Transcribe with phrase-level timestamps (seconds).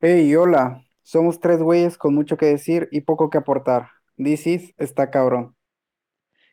[0.00, 0.84] Hey, hola.
[1.02, 3.90] Somos tres güeyes con mucho que decir y poco que aportar.
[4.16, 5.56] This is está cabrón.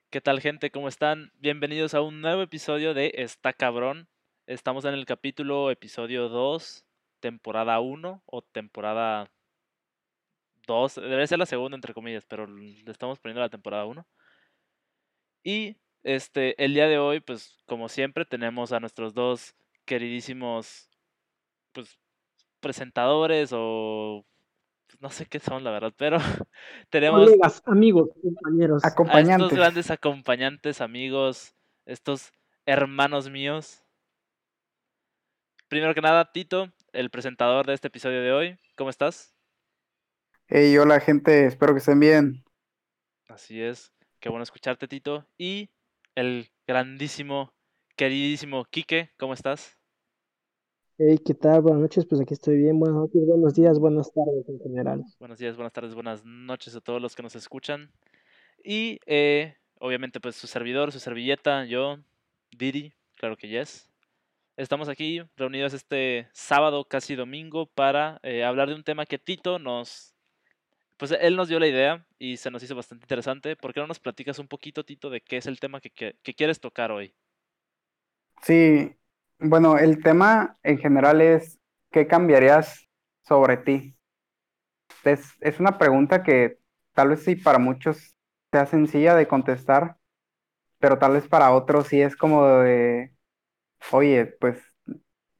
[0.09, 0.71] ¿Qué tal, gente?
[0.71, 1.31] ¿Cómo están?
[1.39, 4.07] Bienvenidos a un nuevo episodio de Está Cabrón.
[4.45, 6.85] Estamos en el capítulo episodio 2,
[7.19, 9.29] temporada 1 o temporada
[10.67, 10.95] 2.
[10.95, 14.07] Debería ser la segunda, entre comillas, pero le estamos poniendo la temporada 1.
[15.43, 19.55] Y este, el día de hoy, pues, como siempre, tenemos a nuestros dos
[19.85, 20.89] queridísimos
[21.73, 21.97] pues,
[22.61, 24.25] presentadores o
[24.87, 26.17] pues, no sé qué son, la verdad, pero
[26.89, 28.83] tenemos Colegas, amigos, compañeros.
[28.83, 29.57] a estos Acompañantes.
[29.57, 31.55] grandes acompañantes, amigos,
[31.85, 32.31] estos
[32.65, 33.83] hermanos míos.
[35.67, 38.59] Primero que nada, Tito, el presentador de este episodio de hoy.
[38.77, 39.33] ¿Cómo estás?
[40.47, 41.45] Hey, hola gente.
[41.45, 42.43] Espero que estén bien.
[43.29, 45.25] Así es, qué bueno escucharte, Tito.
[45.37, 45.69] Y
[46.15, 47.53] el grandísimo,
[47.95, 49.77] queridísimo Quique, ¿cómo estás?
[51.03, 51.61] Hey, ¿qué tal?
[51.61, 52.77] Buenas noches, pues aquí estoy bien.
[52.79, 55.03] Buenas noches, buenos días, buenas tardes en general.
[55.17, 57.91] Buenos días, buenas tardes, buenas noches a todos los que nos escuchan.
[58.63, 61.97] Y eh, obviamente pues su servidor, su servilleta, yo,
[62.51, 63.89] Didi, claro que yes.
[64.57, 69.57] Estamos aquí reunidos este sábado, casi domingo, para eh, hablar de un tema que Tito
[69.57, 70.13] nos...
[70.97, 73.55] Pues él nos dio la idea y se nos hizo bastante interesante.
[73.55, 76.15] ¿Por qué no nos platicas un poquito, Tito, de qué es el tema que, que-
[76.21, 77.15] que quieres tocar hoy?
[78.43, 78.95] Sí,
[79.41, 81.59] bueno, el tema en general es
[81.91, 82.87] ¿qué cambiarías
[83.23, 83.97] sobre ti?
[85.03, 86.59] Es, es una pregunta que
[86.93, 88.15] tal vez sí para muchos
[88.51, 89.97] sea sencilla de contestar,
[90.79, 93.13] pero tal vez para otros sí es como de,
[93.91, 94.59] oye, pues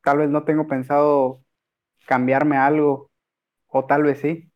[0.03, 1.43] tal vez no tengo pensado
[2.07, 3.11] cambiarme algo,
[3.67, 4.50] o tal vez sí.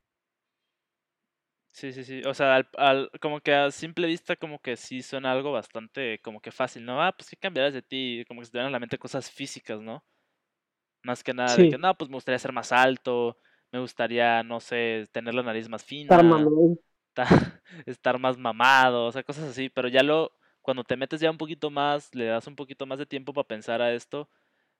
[1.75, 2.21] Sí, sí, sí.
[2.25, 6.19] O sea, al, al- como que a simple vista, como que sí suena algo bastante
[6.21, 7.01] como que fácil, ¿no?
[7.03, 8.23] Ah, pues ¿qué cambiarás de ti?
[8.27, 10.03] Como que se te vienen a la mente cosas físicas, ¿no?
[11.03, 13.37] Más que nada de que, no, pues me gustaría ser más alto,
[13.71, 16.77] me gustaría, no sé, tener la nariz más estar fina, mamón.
[17.13, 17.25] ta-
[17.85, 20.31] estar más mamado, o sea, cosas así, pero ya lo,
[20.61, 23.47] cuando te metes ya un poquito más, le das un poquito más de tiempo para
[23.47, 24.29] pensar a esto,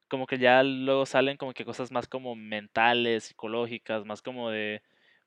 [0.10, 4.84] como que ya luego salen como que cosas más como mentales, psicológicas, más como de,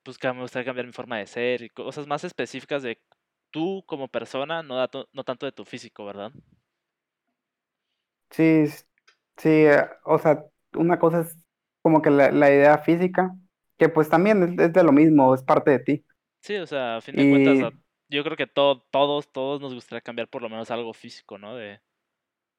[0.09, 2.99] pues que me gustaría cambiar mi forma de ser, y cosas más específicas de
[3.51, 6.33] tú como persona, no, dato- no tanto de tu físico, ¿verdad?
[8.31, 8.67] Sí,
[9.37, 11.37] sí, eh, o sea, una cosa es
[11.83, 13.35] como que la, la idea física,
[13.79, 16.05] que pues también es, es de lo mismo, es parte de ti.
[16.43, 17.61] Sí, o sea, a fin de cuentas,
[18.09, 21.55] yo creo que todo, todos, todos nos gustaría cambiar por lo menos algo físico, ¿no?
[21.57, 21.81] De,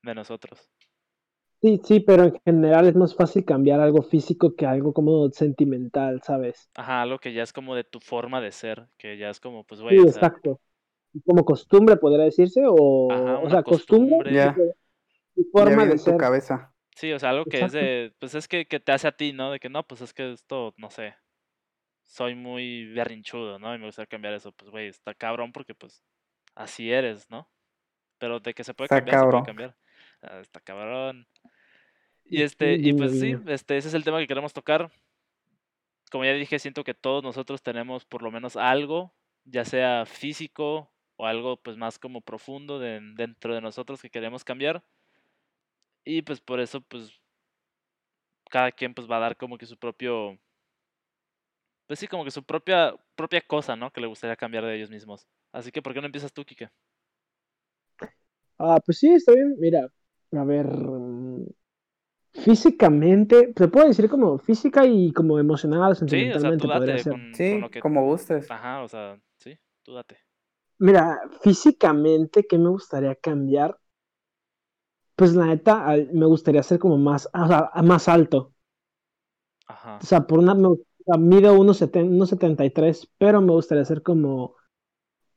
[0.04, 0.72] de nosotros.
[1.62, 6.22] Sí, sí, pero en general es más fácil cambiar algo físico que algo como sentimental,
[6.24, 6.70] ¿sabes?
[6.74, 9.64] Ajá, algo que ya es como de tu forma de ser, que ya es como,
[9.66, 10.60] pues, Sí, güey, o sea, exacto.
[11.26, 12.62] Como costumbre, podría decirse,
[13.08, 14.36] ajá, o, o una sea, costumbre costumbre.
[14.36, 14.56] ya,
[15.36, 16.18] ya forma de en tu ser.
[16.18, 16.74] cabeza.
[16.96, 19.34] Sí, o sea, algo que es de, pues es que, que te hace a ti,
[19.34, 19.52] ¿no?
[19.52, 21.16] De que no, pues es que esto, no sé,
[22.06, 23.76] soy muy berrinchudo, ¿no?
[23.76, 26.04] Y me gustaría cambiar eso, pues, güey, está cabrón porque, pues,
[26.56, 27.50] así eres, ¿no?
[28.20, 29.44] Pero de que se puede Está cambiar, se puede cabrón.
[29.44, 29.78] cambiar.
[30.22, 31.28] Ah, está cabrón.
[32.26, 34.92] Y este, y pues sí, este, ese es el tema que queremos tocar.
[36.12, 39.14] Como ya dije, siento que todos nosotros tenemos por lo menos algo,
[39.46, 44.44] ya sea físico o algo, pues, más como profundo de- dentro de nosotros que queremos
[44.44, 44.84] cambiar.
[46.04, 47.22] Y pues por eso, pues,
[48.50, 50.38] cada quien pues va a dar como que su propio
[51.88, 53.92] Pues sí, como que su propia, propia cosa, ¿no?
[53.92, 55.28] Que le gustaría cambiar de ellos mismos.
[55.52, 56.70] Así que, ¿por qué no empiezas tú, Kike?
[58.58, 59.56] Ah, pues sí, está bien.
[59.60, 59.90] Mira,
[60.32, 60.68] a ver,
[62.34, 66.98] físicamente, se puede decir como física y como emocional, Sí, o sea, tú sentimentalmente podría
[66.98, 67.14] date ser.
[67.14, 67.84] con, con lo Sí, que...
[67.84, 68.50] como gustes.
[68.52, 70.18] Ajá, o sea, sí, tú date.
[70.78, 73.80] Mira, físicamente, ¿qué me gustaría cambiar?
[75.16, 78.56] Pues la neta, me gustaría ser como más, o sea, más alto.
[79.68, 80.04] Ajá.
[80.04, 84.56] O sea, por una, me, o sea, mido 1,70 1,73, pero me gustaría ser como,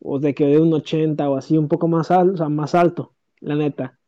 [0.01, 2.75] o de que de un 80 o así, un poco más alto, o sea, más
[2.77, 4.01] alto, la neta.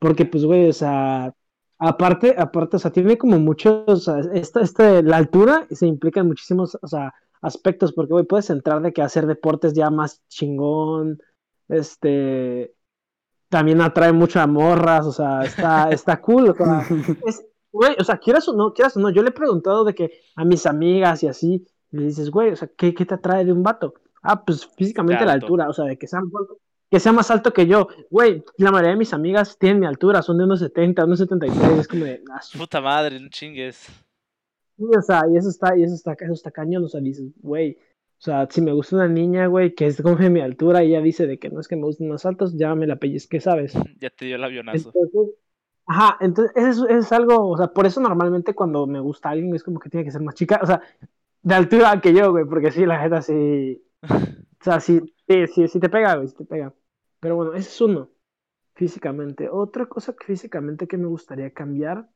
[0.00, 1.32] Porque, pues, güey, o sea,
[1.78, 6.20] aparte, aparte, o sea, tiene como muchos, o sea, esta, este, la altura se implica
[6.20, 10.22] en muchísimos, o sea, aspectos, porque, güey, puedes entrar de que hacer deportes ya más
[10.28, 11.20] chingón,
[11.68, 12.74] este,
[13.50, 16.82] también atrae mucho a morras, o sea, está, está cool, o sea,
[17.26, 19.94] es, güey, o sea, quieras o no, quieras o no, yo le he preguntado de
[19.94, 23.44] que a mis amigas y así, le dices, güey, o sea, ¿qué, qué te atrae
[23.44, 23.94] de un vato?
[24.22, 26.20] Ah, pues físicamente la altura, o sea, de que sea,
[26.90, 30.22] que sea más alto que yo, güey, la mayoría de mis amigas tienen mi altura,
[30.22, 33.88] son de unos 70, unos 73, es como de, ah, Puta madre, no chingues.
[34.76, 37.32] sí, o sea, y eso está, y eso está, eso está cañón, o sea, dices,
[37.36, 37.78] güey,
[38.18, 40.88] o sea, si me gusta una niña, güey, que es como de mi altura y
[40.88, 43.40] ella dice de que no es que me gusten más altos, ya me la pellizqué,
[43.40, 43.72] ¿sabes?
[44.00, 44.92] Ya te dio el avionazo.
[44.94, 45.36] Entonces,
[45.86, 49.52] Ajá, entonces eso es, es algo, o sea, por eso normalmente cuando me gusta alguien
[49.56, 50.80] es como que tiene que ser más chica, o sea,
[51.42, 55.68] de altura que yo, güey, porque sí, la gente sí, o sea, sí, sí, sí,
[55.68, 56.72] sí te pega, güey, sí te pega.
[57.20, 58.10] Pero bueno, ese es uno,
[58.74, 59.48] físicamente.
[59.50, 62.08] Otra cosa que físicamente que me gustaría cambiar,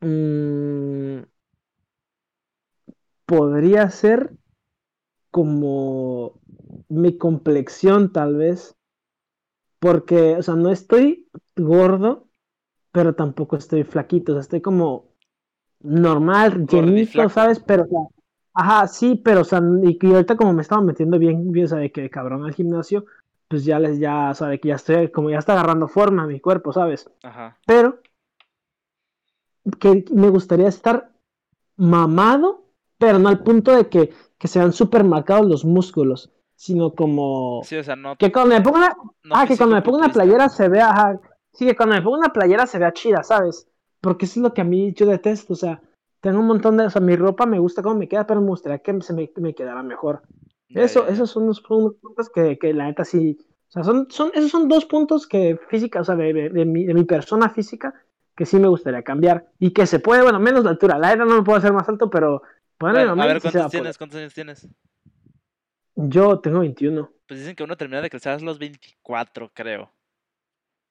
[0.00, 1.22] mm,
[3.26, 4.32] podría ser
[5.30, 6.40] como
[6.88, 8.76] mi complexión, tal vez,
[9.78, 12.28] porque, o sea, no estoy gordo,
[12.92, 15.08] pero tampoco estoy flaquito, o sea, estoy como
[15.80, 17.28] normal, llenito.
[17.28, 17.60] ¿sabes?
[17.60, 18.00] Pero, o sea,
[18.54, 21.68] ajá, sí, pero, o sea, y, y ahorita como me estaba metiendo bien, bien, o
[21.68, 23.06] sea, de que cabrón al gimnasio,
[23.50, 26.72] pues ya les, ya, de que ya estoy, como ya está agarrando forma mi cuerpo,
[26.72, 27.10] ¿sabes?
[27.24, 27.58] Ajá.
[27.66, 27.98] Pero,
[29.80, 31.10] que me gustaría estar
[31.76, 32.62] mamado,
[32.96, 37.62] pero no al punto de que, que se vean súper marcados los músculos, sino como...
[37.64, 38.14] Sí, o sea, no.
[38.14, 40.90] Que cuando me ponga una, no ah, que cuando me ponga una playera se vea,
[40.90, 41.20] ajá,
[41.52, 43.66] sí, que cuando me ponga una playera se vea chida, ¿sabes?
[44.00, 45.82] Porque eso es lo que a mí yo detesto, o sea,
[46.20, 48.46] tengo un montón de, o sea, mi ropa me gusta cómo me queda, pero me
[48.46, 50.22] gustaría que se me, me quedara mejor.
[50.74, 53.38] Eso, ya, esos son unos puntos que, que la neta sí,
[53.68, 56.64] o sea, son, son, esos son dos puntos que física, o sea, de, de, de
[56.64, 57.94] mi, de mi persona física,
[58.36, 61.24] que sí me gustaría cambiar, y que se puede, bueno, menos la altura, la neta
[61.24, 62.42] no me puedo hacer más alto, pero,
[62.80, 63.98] bueno, a ver, sí se va ¿cuántos a tienes?
[63.98, 64.68] ¿Cuántos años tienes?
[65.94, 67.12] Yo tengo 21.
[67.28, 69.92] Pues dicen que uno termina de crecer a los 24, creo.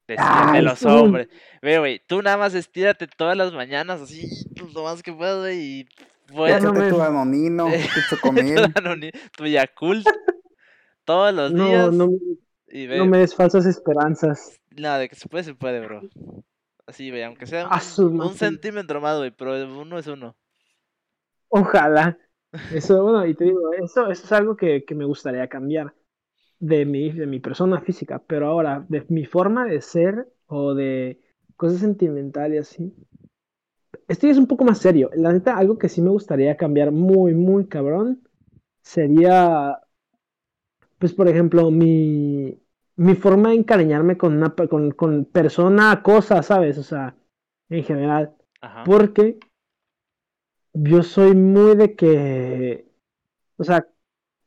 [0.07, 0.15] De,
[0.53, 1.27] de los hombres.
[1.61, 4.27] Ve, güey, tú nada más estírate todas las mañanas, así,
[4.57, 5.87] pues, lo más que puedas, güey, y
[6.35, 8.55] pues, Ya no Échate me- tu danonino, tu chocomil.
[9.37, 10.07] tu Yakult
[11.05, 11.93] todos los No, días.
[11.93, 12.09] no,
[12.67, 14.59] y ve, no me des falsas esperanzas.
[14.71, 16.01] nada, de que se puede, se puede, bro.
[16.85, 17.67] Así, güey, aunque sea
[17.99, 20.35] un, un centímetro más, güey, pero uno es uno.
[21.49, 22.17] Ojalá.
[22.73, 25.93] Eso, bueno, y te digo, eso, eso es algo que, que me gustaría cambiar
[26.59, 31.19] de mi, de mi persona física, pero ahora, de mi forma de ser o de
[31.55, 32.91] cosas sentimentales así.
[34.09, 35.11] Esto ya es un poco más serio.
[35.13, 38.27] La neta, algo que sí me gustaría cambiar muy, muy cabrón
[38.81, 39.79] sería,
[40.97, 42.59] pues, por ejemplo, mi,
[42.95, 46.77] mi forma de encariñarme con una con, con persona, cosa, ¿sabes?
[46.79, 47.15] O sea,
[47.69, 48.35] en general.
[48.61, 48.83] Ajá.
[48.83, 49.39] Porque
[50.73, 52.91] yo soy muy de que,
[53.57, 53.87] o sea,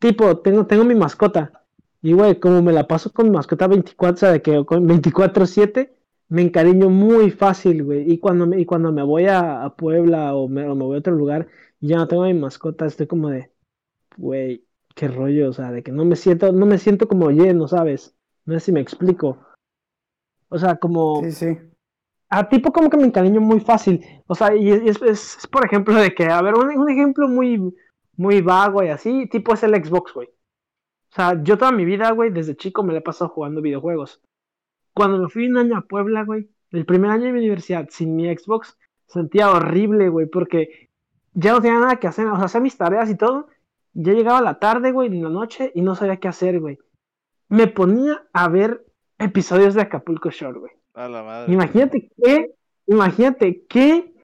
[0.00, 1.64] tipo, tengo, tengo mi mascota.
[2.02, 4.86] Y, güey, como me la paso con mi mascota 24, o sea, de que con
[4.88, 5.92] 24-7,
[6.32, 8.10] me encariño muy fácil, güey.
[8.12, 10.96] Y cuando me, y cuando me voy a, a Puebla o me, o me voy
[10.96, 11.48] a otro lugar
[11.80, 13.52] y ya no tengo a mi mascota, estoy como de,
[14.16, 17.68] güey, qué rollo, o sea, de que no me siento, no me siento como lleno,
[17.68, 18.16] ¿sabes?
[18.46, 19.38] No sé si me explico.
[20.48, 21.22] O sea, como...
[21.22, 21.58] Sí, sí.
[22.30, 24.04] A tipo como que me encariño muy fácil.
[24.26, 25.02] O sea, y es, es-
[25.38, 27.74] es, por ejemplo de que, a ver, un, un ejemplo muy,
[28.16, 30.28] muy vago y así, tipo es el Xbox, güey.
[30.28, 34.20] O sea, yo toda mi vida, güey, desde chico me la he pasado jugando videojuegos.
[34.94, 38.14] Cuando me fui un año a Puebla, güey, el primer año de mi universidad sin
[38.16, 40.88] mi Xbox, sentía horrible, güey, porque
[41.34, 43.48] ya no tenía nada que hacer, o sea, hacía mis tareas y todo.
[43.94, 46.78] Ya llegaba la tarde, güey, en la noche y no sabía qué hacer, güey.
[47.48, 48.84] Me ponía a ver
[49.18, 50.72] episodios de Acapulco Shore, güey.
[50.94, 51.52] A la madre.
[51.52, 52.54] Imagínate qué,
[52.86, 54.14] imagínate qué,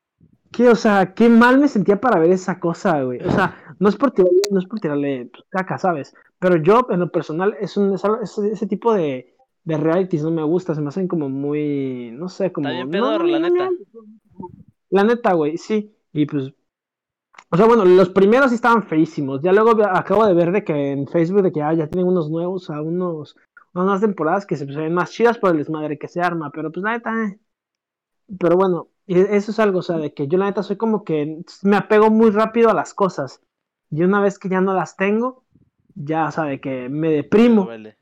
[0.50, 3.20] qué, o sea, qué mal me sentía para ver esa cosa, güey.
[3.26, 6.15] O sea, no es por tirarle, no es por tirarle caca, ¿sabes?
[6.38, 9.35] Pero yo, en lo personal, es un, es- ese tipo de,
[9.69, 12.70] de realities no me gusta, se me hacen como muy, no sé, como...
[12.70, 13.69] bien no, pedorro, la no, neta.
[14.88, 15.94] La neta, güey, sí.
[16.15, 16.55] Y pues,
[17.50, 19.43] o sea, bueno, los primeros sí estaban feísimos.
[19.43, 22.31] Ya luego acabo de ver de que en Facebook de que ah, ya tienen unos
[22.31, 23.37] nuevos, a unos,
[23.75, 26.51] unas temporadas que se pues, ven más chidas por el desmadre que se arma.
[26.51, 27.39] Pero pues la neta, eh.
[28.39, 31.43] Pero bueno, eso es algo, o sea, de que yo la neta soy como que
[31.63, 33.43] me apego muy rápido a las cosas.
[33.91, 35.44] Y una vez que ya no las tengo,
[35.94, 37.65] ya, o sea, de que me Me deprimo.
[37.65, 37.97] duele.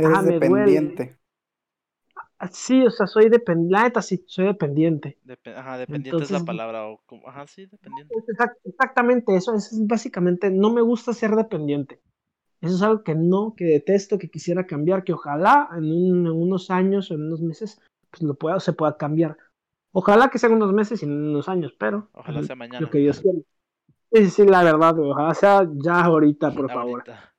[0.00, 0.48] Eres Ah, me duele.
[0.48, 1.16] dependiente.
[2.52, 3.72] Sí, o sea, soy dependiente.
[3.72, 5.18] La neta sí, soy dependiente.
[5.26, 6.86] Depe- ajá, dependiente es la Entonces- palabra.
[6.88, 8.14] O como- Ajá, sí, dependiente.
[8.14, 12.00] Exact- Exactamente, eso es básicamente, no me gusta ser dependiente.
[12.62, 16.32] Eso es algo que no, que detesto, que quisiera cambiar, que ojalá en, un- en
[16.32, 17.80] unos años o en unos meses
[18.10, 19.36] pues lo pueda, se pueda cambiar.
[19.92, 22.80] Ojalá que sean unos meses y no en unos años, pero Ojalá mm, sea mañana.
[22.80, 23.38] lo que Dios quiera.
[24.12, 27.02] Sí, sí, sí, la verdad, ojalá sea ya ahorita, por favor.
[27.06, 27.12] Ahorita.
[27.12, 27.29] De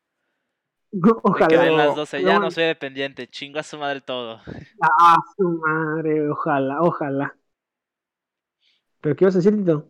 [1.24, 1.72] Ojalá.
[1.72, 3.28] las no, 12, pero ya no soy dependiente.
[3.28, 4.42] Chingo a su madre todo.
[4.82, 7.36] Ah, su madre, ojalá, ojalá.
[9.00, 9.90] ¿Pero qué ibas a decir, Tito?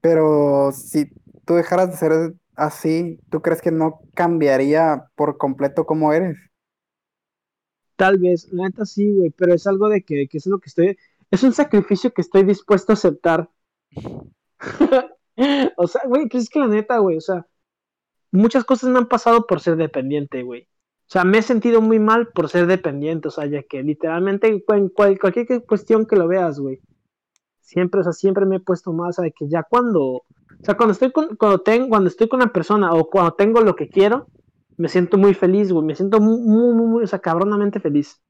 [0.00, 1.10] Pero si
[1.44, 6.38] tú dejaras de ser así, ¿tú crees que no cambiaría por completo cómo eres?
[7.96, 10.68] Tal vez, la neta sí, güey, pero es algo de que, que es lo que
[10.68, 10.98] estoy,
[11.30, 13.50] es un sacrificio que estoy dispuesto a aceptar.
[15.76, 17.46] o sea, güey, pues es que la neta, güey, o sea,
[18.32, 20.62] muchas cosas me han pasado por ser dependiente, güey.
[21.08, 24.48] O sea, me he sentido muy mal por ser dependiente, o sea, ya que literalmente
[24.48, 26.80] en cual- cualquier cuestión que lo veas, güey.
[27.60, 29.32] Siempre, o sea, siempre me he puesto más, ¿sabes?
[29.36, 30.24] Que ya cuando, o
[30.62, 33.74] sea, cuando estoy con, cuando tengo, cuando estoy con una persona o cuando tengo lo
[33.76, 34.26] que quiero,
[34.76, 38.20] me siento muy feliz, güey, me siento muy, muy, muy, muy, o sea, cabronamente feliz.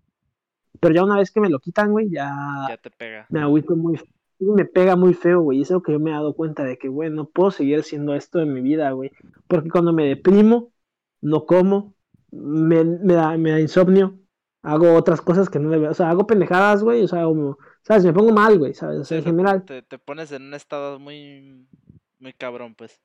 [0.80, 2.30] Pero ya una vez que me lo quitan, güey, ya
[2.68, 3.26] Ya te pega.
[3.30, 3.98] me agüito muy
[4.38, 5.62] me pega muy feo, güey.
[5.62, 8.14] Es lo que yo me he dado cuenta de que, güey, no puedo seguir haciendo
[8.14, 9.12] esto en mi vida, güey.
[9.48, 10.72] Porque cuando me deprimo,
[11.20, 11.94] no como,
[12.30, 14.18] me, me da, me da insomnio,
[14.62, 18.04] hago otras cosas que no debo, o sea, hago pendejadas, güey, o sea, como, ¿sabes?
[18.04, 19.00] Me pongo mal, güey, ¿sabes?
[19.00, 19.64] O sea, Sí, en general.
[19.64, 21.66] Te, te pones en un estado muy,
[22.18, 23.00] muy cabrón, pues.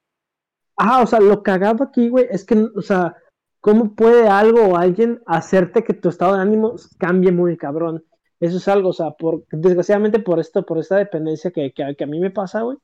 [0.76, 3.16] Ajá, o sea, lo cagado aquí, güey, es que, o sea,
[3.60, 8.04] ¿cómo puede algo o alguien hacerte que tu estado de ánimo cambie muy cabrón?
[8.42, 12.04] Eso es algo, o sea, por, desgraciadamente por esto, por esta dependencia que, que, que
[12.04, 12.78] a mí me pasa, güey,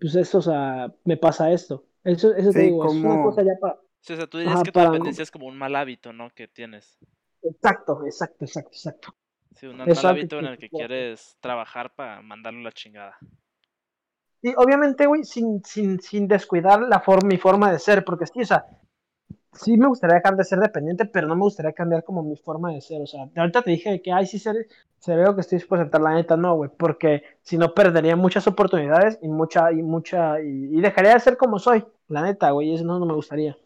[0.00, 1.84] pues eso, o sea, me pasa esto.
[2.04, 3.76] Eso, eso te Sí, digo, es una como- cosa ya para...
[4.00, 6.12] Sí, o sea, tú dirías Ajá, que tu para- dependencia es como un mal hábito,
[6.12, 6.30] ¿no?
[6.30, 6.98] Que tienes.
[7.42, 9.14] Exacto, exacto, exacto, exacto.
[9.56, 13.16] Sí, un mal hábito en el que quieres trabajar para mandarlo a la chingada.
[14.40, 18.40] Y obviamente, güey, sin, sin, sin descuidar la forma, mi forma de ser, porque sí,
[18.42, 18.66] o sea,
[19.52, 22.72] sí me gustaría dejar de ser dependiente, pero no me gustaría cambiar como mi forma
[22.72, 24.52] de ser, o sea, ahorita te dije que, ay, sí, se,
[24.98, 28.16] se veo que estoy dispuesto a aceptar la neta, no, güey, porque si no perdería
[28.16, 32.50] muchas oportunidades y mucha, y mucha, y, y dejaría de ser como soy, la neta,
[32.50, 33.56] güey, y eso no, no me gustaría.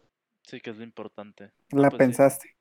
[0.42, 1.50] Sí, que es lo importante.
[1.70, 2.56] La Pues pensaste.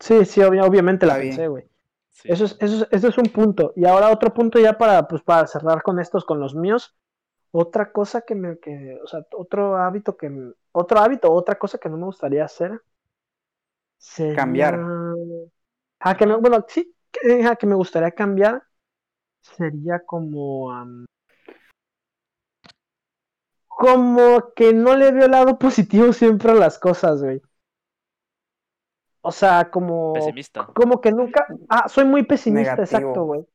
[0.00, 1.30] Sí, sí, obvia- obviamente la bien.
[1.30, 1.64] pensé, güey.
[2.10, 2.28] Sí.
[2.30, 3.72] Eso es, eso, es, eso es un punto.
[3.76, 6.96] Y ahora otro punto ya para, pues, para cerrar con estos, con los míos.
[7.58, 10.30] Otra cosa que me, que, o sea, otro hábito que,
[10.72, 12.82] otro hábito, otra cosa que no me gustaría hacer.
[13.96, 14.36] Sería...
[14.36, 14.78] Cambiar.
[16.00, 18.62] Ah, que no, bueno, sí, que, ah, que me gustaría cambiar.
[19.40, 20.70] Sería como,
[23.66, 27.40] como que no le veo el lado positivo siempre a las cosas, güey.
[29.22, 30.66] O sea, como Pesimista.
[30.74, 31.46] como que nunca.
[31.70, 32.98] Ah, soy muy pesimista, Negativo.
[32.98, 33.46] exacto, güey.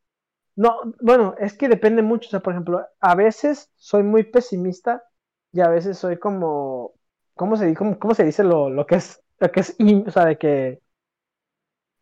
[0.56, 2.28] No, bueno, es que depende mucho.
[2.28, 5.04] O sea, por ejemplo, a veces soy muy pesimista
[5.52, 6.94] y a veces soy como.
[7.36, 9.22] ¿Cómo se, cómo, cómo se dice lo, lo que es?
[9.40, 9.76] Lo que es.
[9.80, 10.82] in- o sea, de que.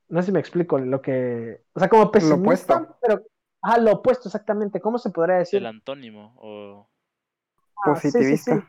[0.10, 0.78] No sé si me explico.
[0.80, 1.62] Lo que.
[1.74, 2.78] O sea, como pesimista.
[2.78, 2.98] opuesto.
[3.02, 3.22] Pero.
[3.62, 4.80] Ah, lo opuesto, exactamente.
[4.82, 5.60] ¿Cómo se podría decir?
[5.60, 6.34] El antónimo.
[6.38, 6.90] O...
[7.86, 8.56] Ah, sí, sí, Positivista.
[8.56, 8.64] sí.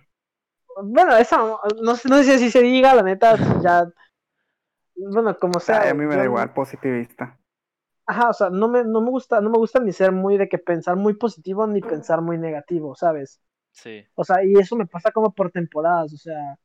[0.85, 1.39] Bueno, esa.
[1.83, 3.87] No, sé- no sé si se diga, la neta, ya.
[4.97, 5.83] Bueno, como sea.
[5.83, 7.39] Ay, a mí me da yo- igual, positivista.
[8.11, 10.49] Ajá, o sea, no me, no me gusta, no me gusta ni ser muy de
[10.49, 13.41] que pensar muy positivo ni pensar muy negativo, ¿sabes?
[13.71, 14.05] Sí.
[14.17, 16.59] O sea, y eso me pasa como por temporadas, o sea,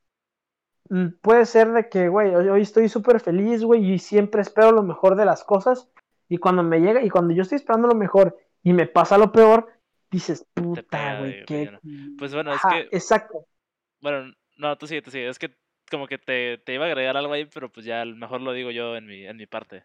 [0.89, 4.81] mm, puede ser de que, güey, hoy, estoy súper feliz, güey, y siempre espero lo
[4.81, 5.87] mejor de las cosas,
[6.27, 9.31] y cuando me llega, y cuando yo estoy esperando lo mejor y me pasa lo
[9.31, 9.69] peor,
[10.09, 11.69] dices, puta, güey, qué...
[12.17, 13.45] Pues bueno, es que- Exacto.
[14.01, 15.29] Bueno, no, tú sigue, tú sigue.
[15.29, 15.55] Es que
[15.91, 18.71] como que te, te iba a agregar algo ahí, pero pues ya mejor lo digo
[18.71, 19.83] yo en mi, en mi parte.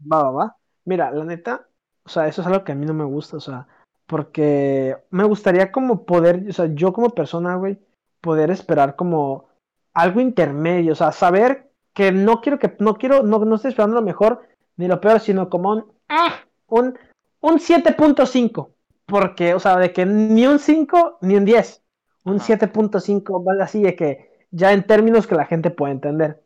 [0.00, 0.56] Va, va, va.
[0.84, 1.66] Mira, la neta,
[2.04, 3.66] o sea, eso es algo que a mí no me gusta, o sea,
[4.06, 7.78] porque me gustaría como poder, o sea, yo como persona, güey,
[8.20, 9.48] poder esperar como
[9.92, 13.96] algo intermedio, o sea, saber que no quiero que, no quiero, no, no estoy esperando
[13.96, 14.42] lo mejor
[14.76, 16.36] ni lo peor, sino como un, ah,
[16.68, 16.98] un,
[17.40, 18.70] un 7.5,
[19.04, 21.82] porque, o sea, de que ni un 5 ni un 10,
[22.24, 22.58] un Ajá.
[22.58, 26.42] 7.5, vale así de que ya en términos que la gente puede entender.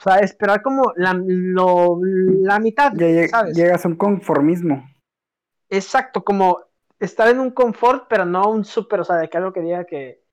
[0.00, 3.54] O sea, esperar como la, lo- la mitad, Ya lleg- ¿sabes?
[3.54, 4.88] llegas a un conformismo.
[5.68, 6.58] Exacto, como
[6.98, 9.84] estar en un confort, pero no un súper, o sea, de que algo que diga
[9.84, 10.24] que,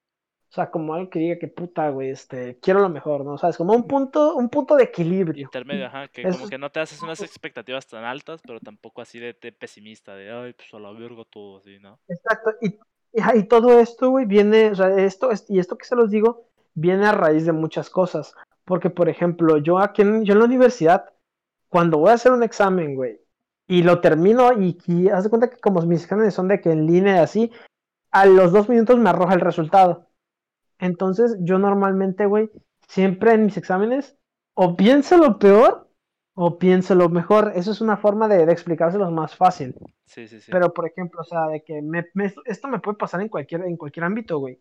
[0.49, 3.37] o sea, como algo que diga que puta, güey, este, quiero lo mejor, ¿no?
[3.37, 3.57] ¿Sabes?
[3.57, 5.43] Como un punto, un punto de equilibrio.
[5.43, 9.01] Intermedio, ajá, que como es- que no te haces unas expectativas tan altas, pero tampoco
[9.01, 11.99] así de, de pesimista, de ay, pues a la verga todo así, ¿no?
[12.07, 12.79] Exacto, y,
[13.35, 16.45] y, todo esto, güey, viene, o sea, esto, es- y esto que se los digo,
[16.73, 18.33] viene a raíz de muchas cosas.
[18.67, 21.05] Porque, por ejemplo, yo aquí en, yo en la universidad,
[21.69, 23.21] cuando voy a hacer un examen, güey,
[23.67, 26.71] y lo termino, y, y haz de cuenta que como mis exámenes son de que
[26.71, 27.51] en línea y así,
[28.11, 30.07] a los dos minutos me arroja el resultado.
[30.79, 32.51] Entonces, yo normalmente, güey,
[32.87, 34.17] siempre en mis exámenes,
[34.53, 35.89] o pienso lo peor,
[36.35, 37.53] o pienso lo mejor.
[37.55, 39.75] Eso es una forma de, de explicárselos más fácil.
[40.05, 40.51] Sí, sí, sí.
[40.51, 43.63] Pero, por ejemplo, o sea, de que me, me- esto me puede pasar en cualquier,
[43.63, 44.59] en cualquier ámbito, güey.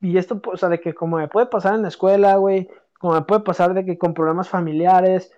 [0.00, 2.68] Y esto, o sea, de que como me puede pasar en la escuela, güey,
[3.02, 5.32] como me puede pasar de que con problemas familiares,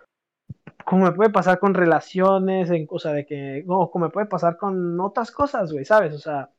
[0.84, 4.58] como me puede pasar con relaciones, o sea, de que, o como me puede pasar
[4.58, 6.14] con otras cosas, güey, ¿sabes?
[6.14, 6.50] O sea,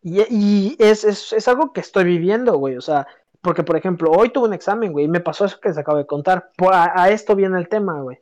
[0.00, 3.08] y, es, es, es algo que estoy viviendo, güey, o sea,
[3.40, 5.98] porque, por ejemplo, hoy tuve un examen, güey, y me pasó eso que les acabo
[5.98, 6.52] de contar.
[6.72, 8.18] A, a esto viene el tema, güey.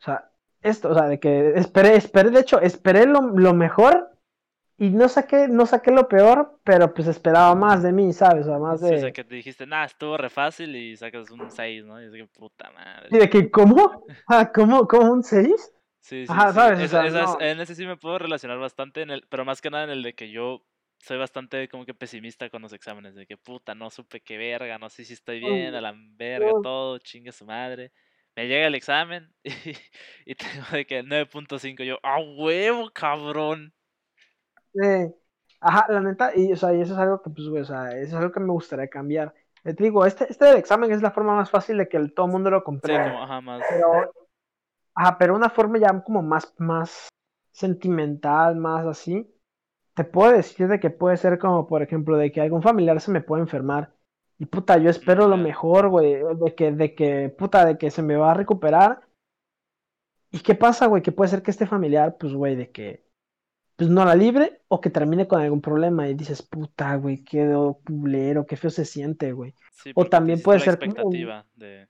[0.00, 0.30] O sea,
[0.60, 4.11] esto, o sea, de que esperé, esperé, de hecho, esperé lo, lo mejor
[4.86, 8.46] y no saqué, no saqué lo peor, pero pues esperaba más de mí, ¿sabes?
[8.46, 8.96] O sea, más Sí, de...
[8.96, 12.00] o sea, que te dijiste, nah, estuvo re fácil y sacas un 6, ¿no?
[12.02, 13.10] Y es que puta madre.
[13.10, 14.06] ¿Y de que, ¿cómo?
[14.26, 14.86] Ah, ¿cómo?
[14.88, 15.72] ¿Cómo un 6?
[16.00, 16.72] Sí, sí, Ajá, sí.
[16.72, 16.80] ¿sabes?
[16.82, 17.40] O Esa- sea, esas- no.
[17.40, 20.02] En ese sí me puedo relacionar bastante, en el, pero más que nada en el
[20.02, 20.66] de que yo
[20.98, 24.78] soy bastante como que pesimista con los exámenes, de que puta, no supe qué verga,
[24.78, 27.92] no sé si estoy bien, a la verga, todo, chingue su madre.
[28.34, 29.52] Me llega el examen y,
[30.24, 33.72] y tengo de que 9.5, yo, ¡a huevo, cabrón!
[34.82, 35.12] Eh,
[35.60, 37.90] ajá, la neta, y, o sea, y eso es algo que, pues, güey, o sea,
[37.96, 39.34] eso es algo que me gustaría cambiar.
[39.64, 42.12] Eh, Te digo, este, este del examen es la forma más fácil de que el-
[42.14, 43.62] todo el mundo lo Sí, como, ajá, más.
[43.70, 44.12] Pero,
[44.94, 47.08] ajá, pero una forma ya como más, más
[47.52, 49.28] sentimental, más así,
[49.94, 53.10] te puedo decir de que puede ser como, por ejemplo, de que algún familiar se
[53.10, 53.92] me puede enfermar.
[54.38, 58.02] Y puta, yo espero lo mejor, güey, de que, de que, puta, de que se
[58.02, 59.02] me va a recuperar.
[60.30, 61.02] ¿Y qué pasa, güey?
[61.02, 63.04] Que puede ser que este familiar, pues, güey, de que,
[63.82, 67.52] pues, no la libre o que termine con algún problema y dices, puta, güey, qué
[67.84, 69.54] culero, qué feo se siente, güey.
[69.72, 71.88] Sí, o también puede la ser como- expectativa de...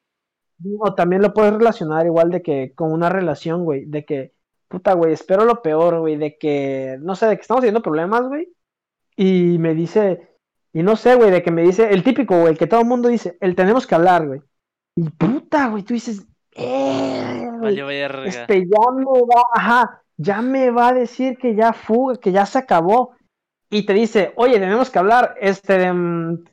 [0.78, 4.32] O también lo puedes relacionar igual de que con una relación, güey, de que,
[4.68, 8.22] puta, güey, espero lo peor, güey, de que, no sé, de que estamos teniendo problemas,
[8.28, 8.48] güey,
[9.16, 10.30] y me dice,
[10.72, 13.08] y no sé, güey, de que me dice, el típico, güey, que todo el mundo
[13.08, 14.40] dice, el tenemos que hablar, güey.
[14.96, 17.78] Y puta, güey, tú dices, eh, güey,
[18.26, 22.46] este ya me va, ajá, ya me va a decir que ya fue, que ya
[22.46, 23.16] se acabó.
[23.70, 26.44] Y te dice, oye, tenemos que hablar, este, mm,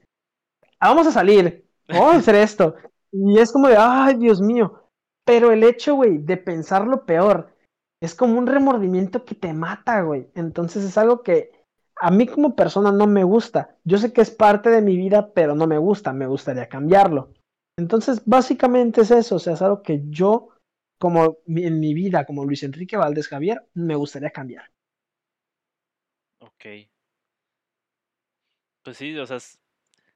[0.80, 2.76] vamos a salir, vamos a hacer esto.
[3.12, 4.84] Y es como de, ay, Dios mío.
[5.26, 7.54] Pero el hecho, güey, de pensar lo peor,
[8.02, 10.30] es como un remordimiento que te mata, güey.
[10.36, 11.52] Entonces es algo que
[12.00, 13.76] a mí como persona no me gusta.
[13.84, 17.34] Yo sé que es parte de mi vida, pero no me gusta, me gustaría cambiarlo.
[17.78, 20.50] Entonces, básicamente es eso, o sea, es algo que yo,
[21.00, 24.72] como mi- en mi vida, como Luis Enrique Valdés Javier, me gustaría cambiar.
[26.40, 26.90] Ok.
[28.84, 29.40] Pues sí, o sea,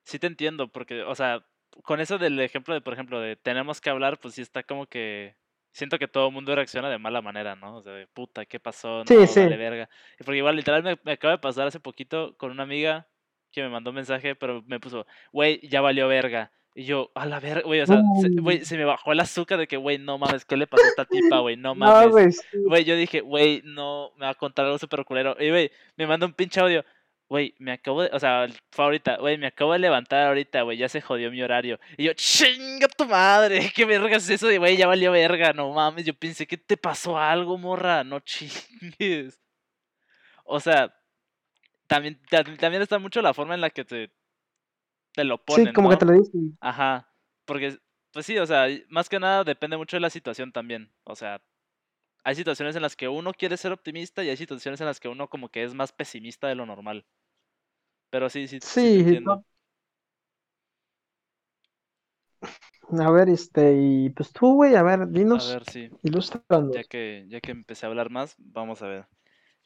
[0.04, 1.46] sí te entiendo, porque, o sea,
[1.84, 4.88] con eso del ejemplo de, por ejemplo, de tenemos que hablar, pues sí está como
[4.88, 5.36] que
[5.74, 7.78] siento que todo el mundo reacciona de mala manera, ¿no?
[7.78, 9.06] O sea, de puta, ¿qué pasó?
[9.06, 9.42] Sí, No, sí.
[9.42, 9.90] vale verga.
[10.20, 13.08] Y Porque igual, literal, me, me acaba de pasar hace poquito con una amiga
[13.52, 16.52] que me mandó un mensaje, pero me puso, güey, ya valió verga.
[16.76, 18.66] Y yo, a la verga, güey, o sea, se, güey, Mm.
[18.66, 21.06] se me bajó el azúcar de que, güey, no mames, ¿qué le pasó a esta
[21.06, 21.56] tipa, güey?
[21.56, 22.42] No mames.
[22.66, 25.36] güey, yo dije, güey, no, me va a contar algo súper culero.
[25.40, 26.84] Y, güey, me manda un pinche audio.
[27.30, 30.78] Güey, me acabo de, o sea, fue ahorita, güey, me acabo de levantar ahorita, güey,
[30.78, 31.80] ya se jodió mi horario.
[31.98, 35.72] Y yo, chinga tu madre, qué verga es eso de, güey, ya valió verga, no
[35.72, 39.40] mames, yo pensé que te pasó algo, morra, no chingues.
[40.44, 40.94] O sea,
[41.88, 44.12] también, ta- también está mucho la forma en la que te,
[45.14, 45.90] te lo ponen, Sí, como ¿no?
[45.90, 46.58] que te lo dicen.
[46.62, 47.10] Ajá,
[47.46, 47.78] porque,
[48.12, 50.92] pues sí, o sea, más que nada depende mucho de la situación también.
[51.04, 51.42] O sea,
[52.24, 55.10] hay situaciones en las que uno quiere ser optimista y hay situaciones en las que
[55.10, 57.06] uno como que es más pesimista de lo normal.
[58.10, 59.20] Pero sí, sí, sí, Sí.
[63.00, 66.72] A ver, este, y pues tú, güey, a ver, A dinos, ver, sí, ilústranos.
[66.72, 69.08] ya que, ya que empecé a hablar más, vamos a ver.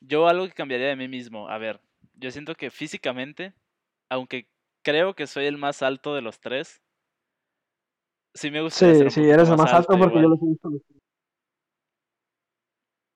[0.01, 1.81] Yo algo que cambiaría de mí mismo, a ver,
[2.15, 3.53] yo siento que físicamente,
[4.09, 4.49] aunque
[4.87, 6.81] creo que soy el más alto de los tres,
[8.33, 10.69] sí me ser Sí, sí, eres el más más alto porque yo los he visto.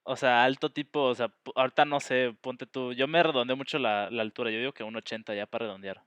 [0.04, 2.94] O sea, alto tipo, o sea, ahorita no sé, ponte tú.
[2.94, 4.52] Yo me redondeo mucho la, la altura.
[4.52, 6.04] Yo digo que un 80 ya para redondear.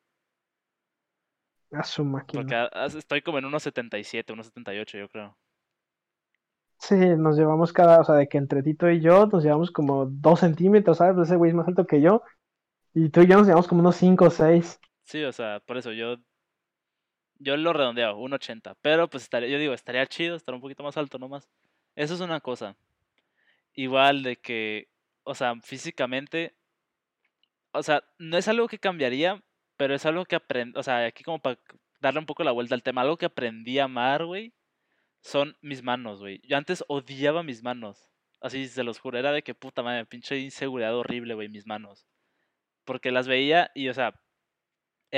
[1.72, 2.54] A su Porque máquina.
[2.54, 5.38] a- as- estoy como en 1.77, 1.78 yo creo.
[6.78, 10.06] Sí, nos llevamos cada, o sea, de que entre Tito y yo nos llevamos como
[10.06, 11.16] dos centímetros, ¿sabes?
[11.28, 12.22] Ese güey es más alto que yo.
[12.94, 14.80] Y tú y yo nos llevamos como unos cinco o seis.
[15.04, 16.18] Sí, o sea, por eso yo
[17.38, 18.76] yo lo redondeo, 1.80.
[18.80, 21.48] Pero pues estaría, yo digo, estaría chido estar un poquito más alto nomás.
[21.96, 22.76] Eso es una cosa.
[23.74, 24.88] Igual de que,
[25.24, 26.54] o sea, físicamente,
[27.72, 29.42] o sea, no es algo que cambiaría,
[29.76, 31.58] pero es algo que aprendí, o sea, aquí como para
[32.00, 34.52] darle un poco la vuelta al tema, algo que aprendí a amar, güey,
[35.20, 36.40] son mis manos, güey.
[36.44, 38.10] Yo antes odiaba mis manos.
[38.40, 42.06] Así se los juro, era de que puta madre, pinche inseguridad horrible, güey, mis manos.
[42.84, 44.20] Porque las veía y, o sea,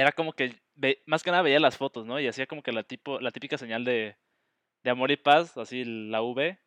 [0.01, 2.21] era como que, ve- más que nada veía las fotos, ¿no?
[2.21, 4.17] Y hacía como que la, tipo, la típica señal de,
[4.85, 6.59] de amor y paz, así la V.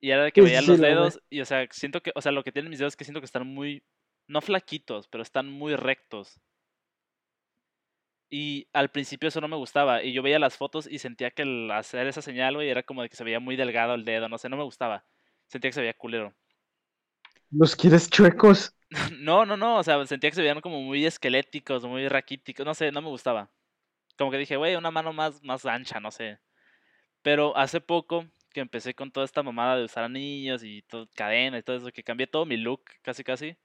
[0.00, 2.32] Y era de que veía sí, los dedos y, o sea, siento que, o sea,
[2.32, 3.84] lo que tienen mis dedos es que siento que están muy,
[4.28, 6.40] no flaquitos, pero están muy rectos.
[8.30, 10.02] Y al principio eso no me gustaba.
[10.02, 13.02] Y yo veía las fotos y sentía que el hacer esa señal, güey, era como
[13.02, 15.04] de que se veía muy delgado el dedo, no sé, no me gustaba.
[15.48, 16.34] Sentía que se veía culero.
[17.56, 18.74] Los quieres chuecos.
[19.18, 22.74] No, no, no, o sea, sentía que se veían como muy esqueléticos, muy raquíticos, no
[22.74, 23.50] sé, no me gustaba.
[24.18, 26.38] Como que dije, güey, una mano más, más ancha, no sé.
[27.22, 31.58] Pero hace poco que empecé con toda esta mamada de usar anillos y todo, cadena
[31.58, 33.56] y todo eso, que cambié todo mi look, casi casi.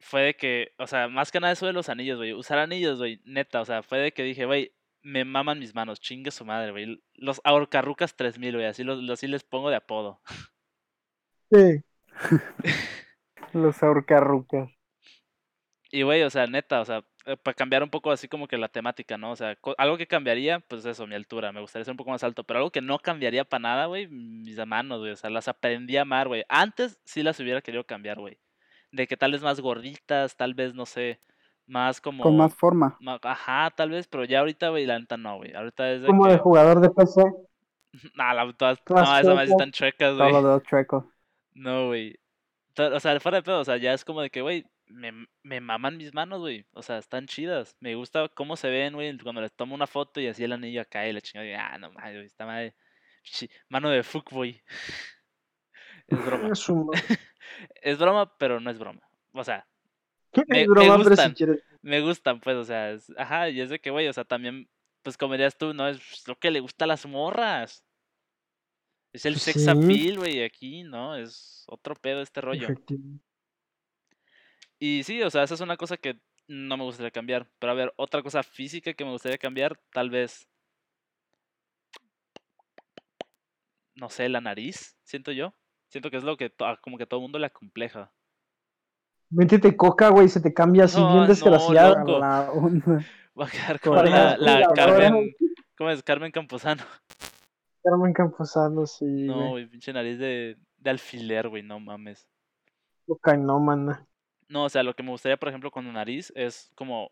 [0.00, 2.32] fue de que, o sea, más que nada eso de los anillos, güey.
[2.32, 6.00] Usar anillos, güey, neta, o sea, fue de que dije, güey, me maman mis manos,
[6.00, 7.02] chingue su madre, güey.
[7.14, 10.20] Los ahorcarrucas 3000, güey, así, los, así les pongo de apodo.
[11.50, 11.82] Sí.
[13.52, 14.70] Los ahorcarrucas.
[15.90, 18.58] Y, güey, o sea, neta, o sea, eh, para cambiar un poco así como que
[18.58, 19.30] la temática, ¿no?
[19.30, 22.24] O sea, algo que cambiaría, pues eso, mi altura, me gustaría ser un poco más
[22.24, 25.48] alto, pero algo que no cambiaría para nada, güey, mis manos, güey, o sea, las
[25.48, 26.44] aprendí a amar, güey.
[26.48, 28.38] Antes sí las hubiera querido cambiar, güey.
[28.90, 31.20] De que tal vez más gorditas, tal vez, no sé,
[31.66, 32.22] más como...
[32.24, 32.96] Con más forma.
[33.00, 35.54] ma- Ajá, tal vez, pero ya ahorita, güey, la neta no, güey.
[35.54, 36.30] Ahorita es de Como que...
[36.32, 37.22] de jugador de PC.
[38.14, 40.30] Nah, la, todas, no, esas más están chuecas, güey.
[40.30, 41.04] Todos los chuecos.
[41.56, 42.14] No, güey.
[42.78, 45.60] O sea, fuera de pedo, o sea, ya es como de que, güey, me, me
[45.60, 46.66] maman mis manos, güey.
[46.72, 47.74] O sea, están chidas.
[47.80, 50.82] Me gusta cómo se ven, güey, cuando les tomo una foto y así el anillo
[50.82, 51.48] acá y la chingada.
[51.48, 52.74] y, Ah, no mames, güey, está madre.
[53.68, 54.62] Mano de fuckboy.
[56.08, 56.48] Es broma.
[56.52, 56.90] Es un-
[57.82, 59.00] Es broma, pero no es broma.
[59.32, 59.66] O sea,
[60.32, 61.32] Es me broma, pero si gustan.
[61.34, 61.62] quieres.
[61.82, 64.68] me gustan, pues, o sea, es- ajá, y es de que, güey, o sea, también,
[65.02, 65.88] pues como dirías tú, ¿no?
[65.88, 67.82] Es lo que le gusta a las morras.
[69.16, 69.70] Es el sex sí.
[69.70, 71.16] appeal, güey, aquí, ¿no?
[71.16, 72.68] Es otro pedo este rollo.
[74.78, 77.48] Y sí, o sea, esa es una cosa que no me gustaría cambiar.
[77.58, 80.46] Pero a ver, otra cosa física que me gustaría cambiar, tal vez.
[83.94, 85.54] No sé, la nariz, siento yo.
[85.88, 88.12] Siento que es lo que to- a- como que todo el mundo le acompleja.
[89.30, 91.94] Métete coca, güey, se te cambia así No, bien no, desgraciado.
[91.96, 92.18] A loco.
[92.18, 92.50] la.
[93.38, 94.68] Va a quedar como Con la, la la.
[94.74, 95.34] Carmen.
[95.78, 96.02] ¿Cómo es?
[96.02, 96.82] Carmen Camposano.
[97.88, 99.66] Carmen Camposano, sí, No, güey.
[99.66, 102.28] pinche nariz de, de alfiler, güey, no mames.
[103.06, 104.06] Cocainómana.
[104.48, 107.10] No, o sea, lo que me gustaría, por ejemplo, con la nariz es como.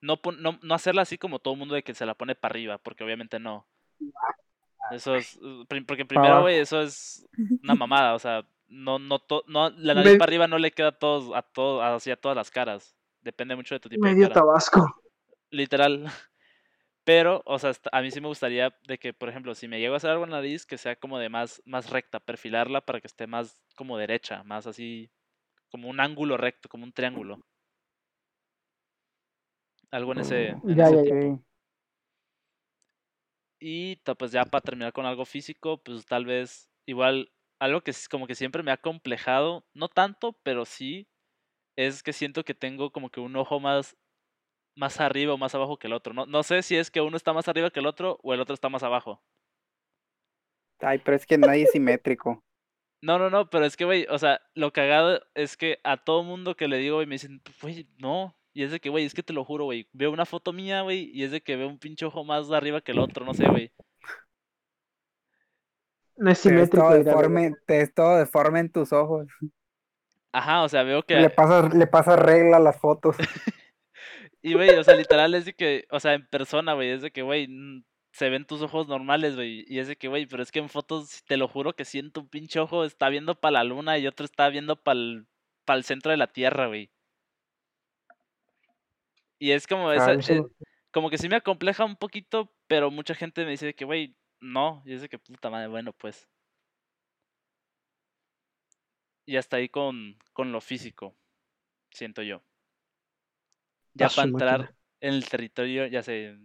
[0.00, 2.52] No, no, no hacerla así como todo el mundo de que se la pone para
[2.52, 3.66] arriba, porque obviamente no.
[4.90, 5.38] Eso es.
[5.86, 7.26] Porque primero, güey, eso es
[7.62, 8.14] una mamada.
[8.14, 10.98] O sea, no, no, to- no la nariz Me- para arriba no le queda a
[10.98, 12.96] todos, a todos, hacia todas las caras.
[13.20, 14.40] Depende mucho de tu tipo de Medio cara.
[14.40, 15.02] Tabasco.
[15.50, 16.06] Literal.
[17.04, 19.94] Pero, o sea, a mí sí me gustaría de que, por ejemplo, si me llego
[19.94, 23.00] a hacer algo en la nariz, que sea como de más, más recta, perfilarla para
[23.00, 25.10] que esté más como derecha, más así,
[25.70, 27.40] como un ángulo recto, como un triángulo.
[29.92, 31.36] Algo en ese, en Ya, ese ya, tipo.
[31.36, 31.42] Ok.
[33.60, 38.08] Y pues ya para terminar con algo físico, pues tal vez igual algo que es
[38.08, 41.06] como que siempre me ha complejado, no tanto, pero sí,
[41.76, 43.96] es que siento que tengo como que un ojo más,
[44.74, 46.14] más arriba o más abajo que el otro.
[46.14, 48.40] No, no sé si es que uno está más arriba que el otro o el
[48.40, 49.22] otro está más abajo.
[50.80, 52.42] Ay, pero es que nadie es simétrico.
[53.04, 56.22] No, no, no, pero es que, güey, o sea, lo cagado es que a todo
[56.22, 58.36] mundo que le digo, güey, me dicen, güey, no.
[58.52, 59.88] Y es de que, güey, es que te lo juro, güey.
[59.92, 62.80] Veo una foto mía, güey, y es de que veo un pinche ojo más arriba
[62.80, 63.72] que el otro, no sé, güey.
[66.16, 66.76] No es Te simétrico.
[66.76, 69.26] todo deforme, te ves todo deforme en tus ojos.
[70.30, 71.16] Ajá, o sea, veo que...
[71.16, 73.16] Le pasas, le pasas regla a las fotos.
[74.42, 77.12] Y, güey, o sea, literal es de que, o sea, en persona, güey, es de
[77.12, 77.48] que, güey,
[78.12, 79.64] se ven tus ojos normales, güey.
[79.68, 82.20] Y es de que, güey, pero es que en fotos, te lo juro que siento
[82.20, 86.10] un pinche ojo está viendo para la luna y otro está viendo para el, centro
[86.10, 86.90] de la tierra, güey.
[89.38, 90.42] Y es como, esa, Ah, eso- eh,
[90.90, 94.16] como que sí me acompleja un poquito, pero mucha gente me dice de que, güey,
[94.40, 94.82] no.
[94.84, 96.28] Y es de que, puta madre, bueno, pues.
[99.24, 101.14] Y hasta ahí con, con lo físico,
[101.90, 102.42] siento yo.
[103.94, 104.74] Ya para entrar máquina.
[105.00, 106.36] en el territorio, ya sé,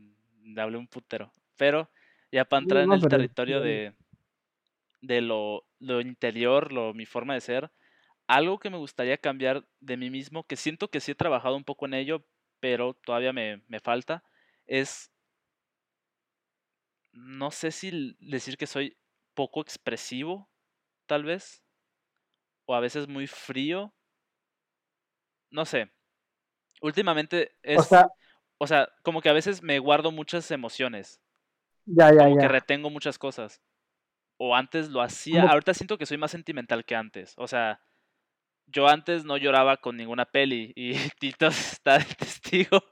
[0.44, 1.90] le hablé un putero, pero
[2.32, 3.94] ya para entrar en No, el territorio de,
[5.02, 7.72] de lo, lo interior, lo, mi forma de ser,
[8.28, 11.64] algo que me gustaría cambiar de mí mismo, que siento que sí he trabajado un
[11.66, 12.26] poco en ello,
[12.60, 14.24] pero todavía me, me falta,
[14.68, 15.12] es,
[17.14, 18.98] no sé si decir que soy
[19.34, 20.50] poco expresivo,
[21.08, 21.64] tal vez,
[22.68, 23.94] o a veces muy frío,
[25.52, 25.90] no sé.
[26.82, 28.08] Últimamente es, O sea,
[28.60, 31.22] o sea, como que a veces me guardo muchas emociones,
[31.86, 32.50] ya, ya, como que ya.
[32.50, 33.62] retengo muchas cosas.
[34.38, 35.52] O antes lo hacía, ¿Cómo?
[35.52, 37.34] ahorita siento que soy más sentimental que antes.
[37.38, 37.82] O sea,
[38.68, 42.84] yo antes no lloraba con ninguna peli y Tito está de testigo.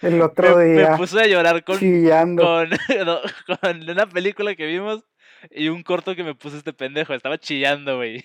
[0.00, 2.36] El Me, otro me día, puse a llorar con, chillando.
[2.36, 2.70] con,
[3.46, 5.04] con una película que vimos
[5.50, 7.14] y un corto que me puso este pendejo.
[7.14, 8.24] Estaba chillando, güey.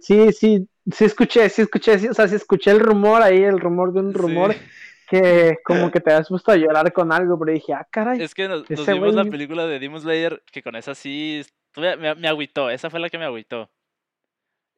[0.00, 3.60] Sí, sí, sí escuché, sí escuché, sí, o sea, sí escuché el rumor ahí, el
[3.60, 4.60] rumor de un rumor Sí.
[5.08, 8.22] que como que te has puesto a llorar con algo, pero dije, ah, caray.
[8.22, 11.42] Es que nos, vimos la película de Demon Slayer, que con esa sí
[11.76, 13.70] me, me agüitó, esa fue la que me agüitó.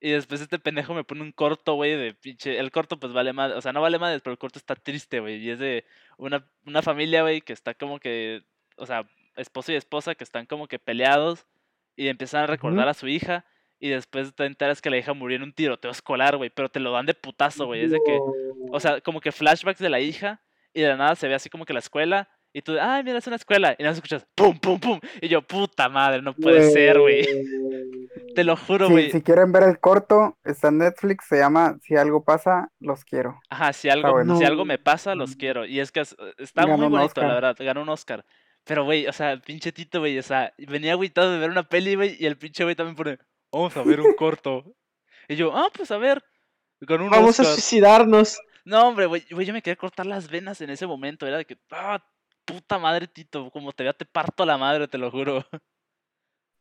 [0.05, 2.59] Y después este pendejo me pone un corto, güey, de pinche.
[2.59, 3.53] El corto, pues vale más.
[3.53, 5.37] O sea, no vale más, pero el corto está triste, güey.
[5.37, 5.87] Y es de
[6.19, 8.43] una, una familia, güey, que está como que.
[8.77, 11.47] O sea, esposo y esposa que están como que peleados.
[11.97, 13.47] Y empiezan a recordar a su hija.
[13.85, 16.81] Y después te enteras que la hija murió en un tiroteo escolar, güey, pero te
[16.81, 17.85] lo dan de putazo, güey.
[17.85, 18.19] Es de que,
[18.71, 20.41] o sea, como que flashbacks de la hija
[20.73, 23.19] y de la nada se ve así como que la escuela y tú, ay, mira,
[23.19, 23.75] es una escuela.
[23.79, 25.01] Y nada escuchas, pum, pum, pum.
[25.21, 27.27] Y yo, puta madre, no puede ser, güey.
[28.35, 29.11] Te lo juro, güey.
[29.11, 33.39] si quieren ver el corto, está en Netflix, se llama Si algo pasa, los quiero.
[33.51, 34.39] Ajá, si algo, bueno.
[34.39, 35.67] si algo me pasa, los quiero.
[35.67, 37.57] Y es que es- está Ganó muy bonito, la verdad.
[37.59, 38.25] Ganó un Oscar.
[38.65, 41.97] Pero, güey, o sea, pinche Tito, güey, o sea, venía agüitado de ver una peli,
[41.97, 43.19] güey, y el pinche güey también pone,
[43.55, 44.65] vamos a ver un corto.
[45.29, 46.23] Y yo, ah, pues a ver.
[46.81, 48.39] Un Vamos a suicidarnos.
[48.65, 51.27] No, hombre, güey, yo me quería cortar las venas en ese momento.
[51.27, 52.03] Era de que, ah,
[52.45, 55.45] puta madre, Tito, como te vea, te parto la madre, te lo juro.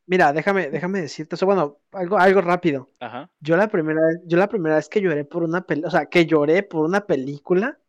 [0.06, 1.46] Mira, déjame, déjame decirte eso.
[1.46, 2.90] Bueno, algo, algo rápido.
[3.00, 3.30] Ajá.
[3.40, 6.06] Yo la primera vez, yo la primera vez que lloré por una película, o sea,
[6.08, 7.80] que lloré por una película,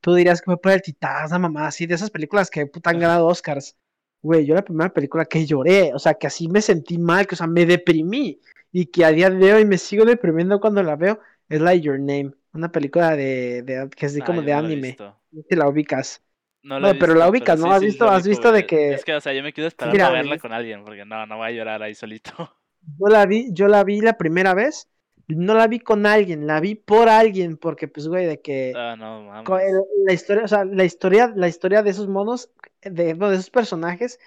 [0.00, 2.90] tú dirías que fue por el Titán, esa mamá, así, de esas películas que puta
[2.90, 3.76] han ganado Oscars.
[4.22, 7.34] Güey, yo la primera película que lloré, o sea, que así me sentí mal, que,
[7.34, 8.40] o sea, me deprimí,
[8.72, 11.98] y que a día de hoy me sigo deprimiendo cuando la veo, es Like Your
[12.00, 15.56] Name, una película de, de que es de, como de no la anime, no sé
[15.56, 16.22] la ubicas.
[16.62, 17.66] No, pero la ubicas, ¿no?
[17.66, 19.68] sí, ¿Has sí, visto- has visto de que- Es que, o sea, yo me quedo
[19.68, 22.32] esperando Mira, a verla es- con alguien, porque no, no voy a llorar ahí solito.
[22.98, 24.88] Yo la vi, yo la vi la primera vez,
[25.28, 28.72] no la vi con alguien, la vi por alguien, porque pues, güey, de que...
[28.76, 29.28] Ah, no,
[30.04, 32.50] la historia, o sea, la historia, la historia de esos monos,
[32.90, 34.18] de, no, de esos personajes,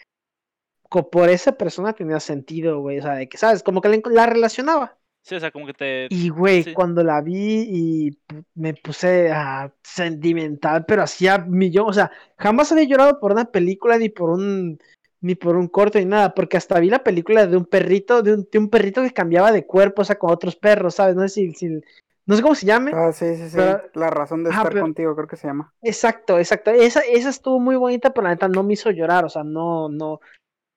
[0.90, 3.64] por esa persona tenía sentido, güey, o sea, de que, ¿sabes?
[3.64, 4.98] Como que la, la relacionaba.
[5.22, 6.08] Sí, o sea, como que te...
[6.10, 6.74] Y, güey, sí.
[6.74, 8.20] cuando la vi y
[8.56, 13.98] me puse ah, sentimental, pero hacía millón, o sea, jamás había llorado por una película
[13.98, 14.80] ni por un,
[15.22, 18.34] ni por un corto ni nada, porque hasta vi la película de un perrito, de
[18.34, 21.16] un, de un perrito que cambiaba de cuerpo, o sea, con otros perros, ¿sabes?
[21.16, 21.82] No sé si, si-
[22.30, 22.92] no sé cómo se llame.
[22.94, 23.56] Ah, sí, sí, sí.
[23.58, 25.74] Pero- La razón de estar pero- contigo, creo que se llama.
[25.82, 26.70] Exacto, exacto.
[26.70, 29.90] Esa, esa estuvo muy bonita, pero la neta no me hizo llorar, o sea, no,
[29.90, 30.20] no,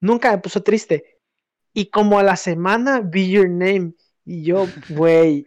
[0.01, 1.19] nunca me puso triste.
[1.75, 3.93] Y como a la semana vi Your Name
[4.25, 5.47] y yo, güey,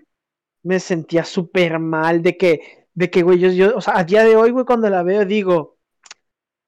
[0.62, 4.24] me sentía súper mal de que, de que, güey, yo, yo, o sea, a día
[4.24, 5.80] de hoy, güey, cuando la veo digo,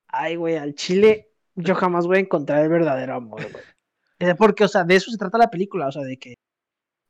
[0.08, 3.63] ay, güey, al chile yo jamás voy a encontrar el verdadero amor, güey.
[4.39, 6.34] Porque, o sea, de eso se trata la película, o sea, de que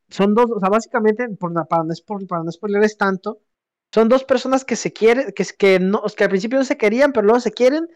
[0.09, 1.93] son dos, o sea, básicamente, por, para, no,
[2.27, 3.41] para no spoilerles tanto,
[3.93, 7.11] son dos personas que se quieren, que, que, no, que al principio no se querían,
[7.13, 7.89] pero luego se quieren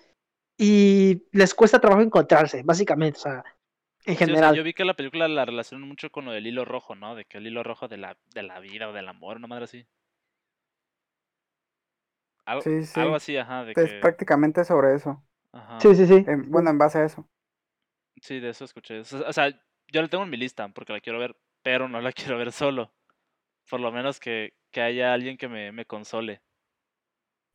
[0.57, 3.43] y les cuesta trabajo encontrarse, básicamente, o sea,
[4.05, 4.51] en Sí, o sea, general.
[4.51, 7.15] yo vi que la película la relacionan mucho con lo del hilo rojo, ¿no?
[7.15, 9.65] De que el hilo rojo de la, de la vida o del amor, una madre
[9.65, 9.87] así.
[12.45, 13.01] Algo, Sí, sí.
[13.01, 13.93] algo así, ajá, de Es que...
[13.95, 15.23] prácticamente sobre eso.
[15.53, 15.81] Ajá.
[15.81, 16.25] Sí, sí, sí.
[16.47, 17.29] Bueno, en base a eso.
[18.21, 18.99] Sí, de eso escuché.
[18.99, 19.49] O sea, o sea,
[19.91, 22.51] yo la tengo en mi lista porque la quiero ver, pero no la quiero ver
[22.51, 22.93] solo.
[23.69, 26.41] Por lo menos que, que haya alguien que me, me console.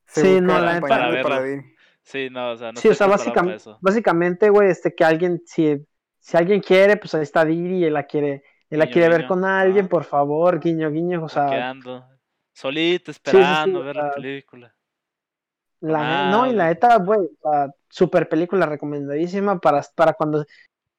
[0.07, 0.91] Sí, no, la Para
[1.23, 1.63] para verlo.
[2.03, 3.79] Sí, no, o sea, no sí, o sea, básicamente, eso.
[3.81, 5.85] básicamente, güey, este, que alguien, si,
[6.21, 9.25] si alguien quiere, pues ahí está Diri, él la quiere, él la Guiño, quiere ver
[9.25, 9.29] guiño.
[9.29, 9.89] con alguien, Ah.
[9.89, 12.07] por favor, guiño, guiño, o sea, ando,
[12.53, 14.75] solito, sí, sí, esperando o ver la película.
[15.81, 17.29] la, ne- no, y la neta, güey,
[17.89, 20.45] super película recomendadísima para, para cuando,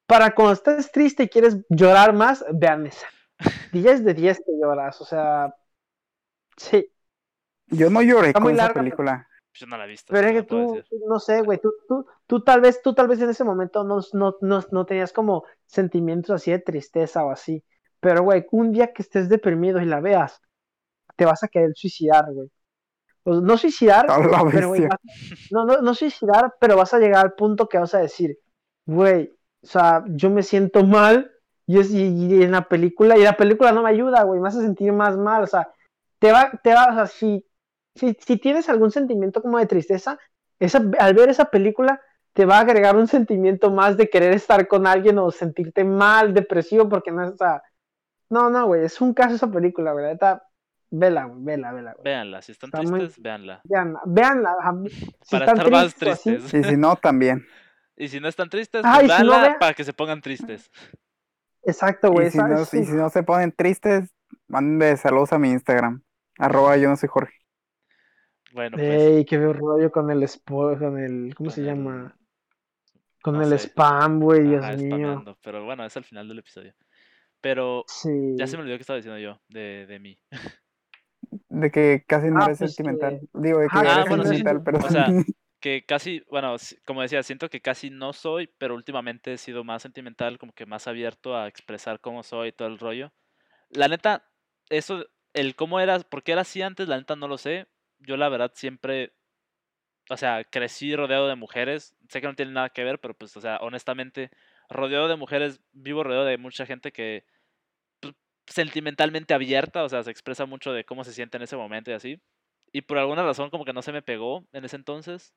[0.08, 3.06] para cuando estés triste y quieres llorar más, vean esa.
[3.72, 5.54] 10 de 10 que lloras, o sea,
[6.56, 6.90] sí,
[7.66, 9.28] Yo no lloré Está con muy esa larga, película.
[9.52, 10.12] Yo no la he visto.
[10.12, 13.20] Pero es que tú, no sé, güey, tú, tú, tú tal vez, tú tal vez
[13.20, 17.62] en ese momento no, no, no, no tenías como sentimientos así de tristeza o así.
[18.00, 20.40] Pero, güey, un día que estés deprimido y la veas,
[21.16, 22.50] te vas a querer suicidar, güey.
[23.24, 24.06] Pues, no suicidar,
[24.50, 24.74] pero,
[25.50, 28.38] no, no, no suicidar, pero vas a llegar al punto que vas a decir,
[28.86, 31.30] güey, o sea, yo me siento mal
[31.66, 34.48] y, es, y, y en la película, y la película no me ayuda, güey, me
[34.48, 35.68] hace sentir más mal, o sea,
[36.18, 37.44] te va, te va, o sea, si,
[37.94, 40.18] si, si tienes algún sentimiento como de tristeza,
[40.58, 42.00] esa, al ver esa película
[42.32, 46.34] te va a agregar un sentimiento más de querer estar con alguien o sentirte mal,
[46.34, 47.62] depresivo, porque no, o sea,
[48.30, 50.44] no, no, güey, es un caso esa película, güey, neta,
[50.90, 52.04] vela, güey, vela, vela, güey.
[52.04, 53.60] Véanla, si están Está muy- tristes, véanla.
[53.64, 56.60] Veanla, veanla, ajá, si Para están estar más tristes así, tristes.
[56.60, 57.44] Y si no, también.
[58.00, 60.70] Y si no están tristes, Ah, pues si no, vea- para que se pongan tristes.
[61.64, 62.28] Exacto, güey.
[62.28, 64.14] Y si, no, es- y si no se ponen tristes,
[64.46, 66.02] mándenme saludos a mi Instagram.
[66.38, 67.34] Arroba yo no soy Jorge.
[68.52, 68.88] Bueno, pues.
[69.02, 72.16] Ey, qué rollo con el spo- con el, ¿cómo Con se el- llama?
[73.20, 73.68] Con no el sé.
[73.68, 75.24] spam, güey, Dios mío.
[75.42, 76.72] Pero bueno, es al final del episodio.
[77.40, 78.34] Pero Sí.
[78.36, 80.18] ya se me olvidó que estaba diciendo yo de, de mí.
[81.48, 83.20] De que casi no Ah, eres pues que- sentimental.
[83.34, 84.28] Digo, de que Ajá, eres Ah, bueno, sí.
[84.30, 85.06] sentimental, pero O sea,
[85.60, 89.82] que casi, bueno, como decía, siento que casi no soy, pero últimamente he sido más
[89.82, 93.12] sentimental, como que más abierto a expresar cómo soy y todo el rollo.
[93.70, 94.28] La neta,
[94.70, 97.68] eso, el cómo eras, por qué era así antes, la neta no lo sé.
[97.98, 99.14] Yo la verdad siempre,
[100.10, 101.96] o sea, crecí rodeado de mujeres.
[102.08, 104.30] Sé que no tiene nada que ver, pero pues, o sea, honestamente,
[104.70, 107.24] rodeado de mujeres, vivo rodeado de mucha gente que
[108.46, 111.94] sentimentalmente abierta, o sea, se expresa mucho de cómo se siente en ese momento y
[111.94, 112.20] así.
[112.72, 115.34] Y por alguna razón como que no se me pegó en ese entonces.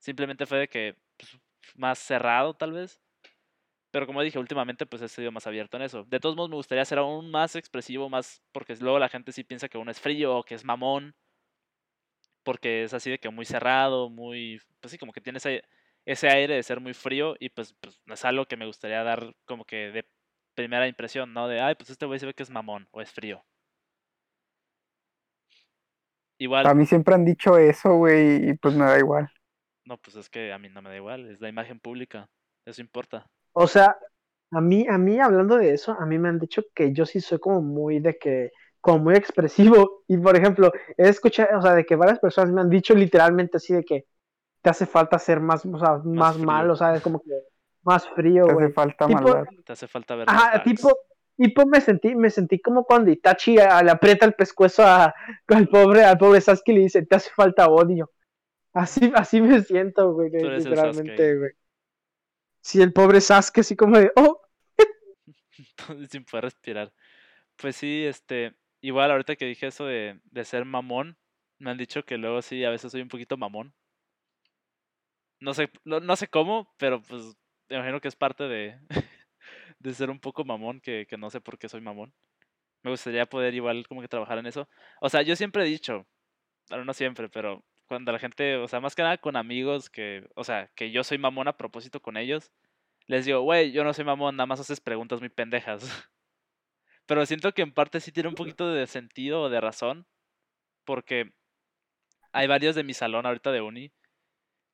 [0.00, 1.38] Simplemente fue de que pues,
[1.76, 3.00] más cerrado tal vez.
[3.92, 6.04] Pero como dije, últimamente pues he sido más abierto en eso.
[6.04, 9.44] De todos modos me gustaría ser aún más expresivo, más porque luego la gente sí
[9.44, 11.14] piensa que uno es frío o que es mamón.
[12.42, 14.60] Porque es así de que muy cerrado, muy...
[14.80, 15.62] Pues sí, como que tiene ese,
[16.06, 19.34] ese aire de ser muy frío y pues, pues es algo que me gustaría dar
[19.44, 20.08] como que de
[20.54, 21.48] primera impresión, ¿no?
[21.48, 23.44] De, ay, pues este güey se ve que es mamón o es frío.
[26.38, 26.66] Igual.
[26.66, 29.30] A mí siempre han dicho eso, güey, y pues me da igual.
[29.84, 32.28] No, pues es que a mí no me da igual, es la imagen pública,
[32.64, 33.26] eso importa.
[33.52, 33.96] O sea,
[34.52, 37.20] a mí, a mí hablando de eso, a mí me han dicho que yo sí
[37.20, 40.02] soy como muy de que, como muy expresivo.
[40.08, 43.56] Y por ejemplo, he escuchado, o sea, de que varias personas me han dicho literalmente
[43.56, 44.04] así de que
[44.62, 46.46] te hace falta ser más, o sea, más, frío.
[46.46, 47.00] malo, ¿sabes?
[47.00, 47.30] Como que
[47.82, 48.66] más frío, Te güey.
[48.66, 49.44] hace falta Tipo- maldad.
[49.64, 50.28] Te hace falta ver.
[50.28, 50.90] Ajá, más tipo,
[51.36, 55.14] tipo me sentí, me sentí como cuando Itachi a- le aprieta el pescuezo a-
[55.48, 58.10] al pobre, al pobre Sasuke y le dice, te hace falta odio.
[58.72, 61.50] Así, así me siento, güey, literalmente, güey.
[62.62, 64.40] Sí, el pobre Sasuke así como de, oh,
[66.10, 66.92] sin poder respirar.
[67.56, 71.16] Pues sí, este, igual ahorita que dije eso de, de ser mamón,
[71.58, 73.74] me han dicho que luego sí, a veces soy un poquito mamón.
[75.40, 77.22] No sé, no, no sé cómo, pero pues
[77.68, 78.78] me imagino que es parte de,
[79.78, 82.12] de ser un poco mamón, que, que no sé por qué soy mamón.
[82.82, 84.68] Me gustaría poder igual como que trabajar en eso.
[85.00, 86.06] O sea, yo siempre he dicho,
[86.70, 90.30] bueno, no siempre, pero cuando la gente, o sea, más que nada con amigos que,
[90.36, 92.52] o sea, que yo soy mamón a propósito con ellos,
[93.08, 95.82] les digo, güey, yo no soy mamón, nada más haces preguntas muy pendejas.
[97.06, 100.06] Pero siento que en parte sí tiene un poquito de sentido o de razón,
[100.84, 101.32] porque
[102.30, 103.92] hay varios de mi salón ahorita de uni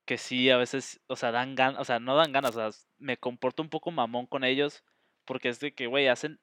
[0.05, 2.81] que sí a veces, o sea, dan ganas, o sea, no dan ganas, o sea,
[2.98, 4.85] me comporto un poco mamón con ellos,
[5.24, 6.38] porque es de que, güey, hacen,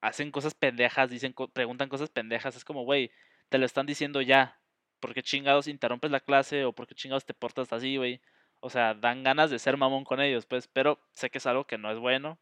[0.00, 3.10] hacen cosas pendejas, dicen, preguntan cosas pendejas, es como, güey,
[3.50, 4.58] te lo están diciendo ya,
[5.04, 8.22] ¿por qué chingados interrumpes la clase o por qué chingados te portas así, güey?
[8.60, 11.66] O sea, dan ganas de ser mamón con ellos, pues, pero sé que es algo
[11.66, 12.38] que no es bueno.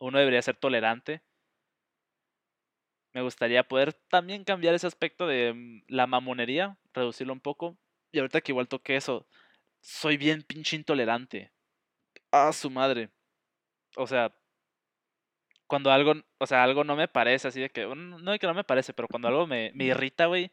[0.00, 1.22] Uno debería ser tolerante.
[3.12, 7.78] Me gustaría poder también cambiar ese aspecto de mm, la mamonería, reducirlo un poco.
[8.10, 9.24] Y ahorita que igual toqué eso,
[9.80, 11.52] soy bien pinche intolerante.
[12.32, 13.10] A su madre.
[13.94, 14.34] O sea,
[15.68, 18.54] cuando algo, o sea, algo no me parece, así de que, no de que no
[18.54, 20.50] me parece, pero cuando algo me, me irrita, güey,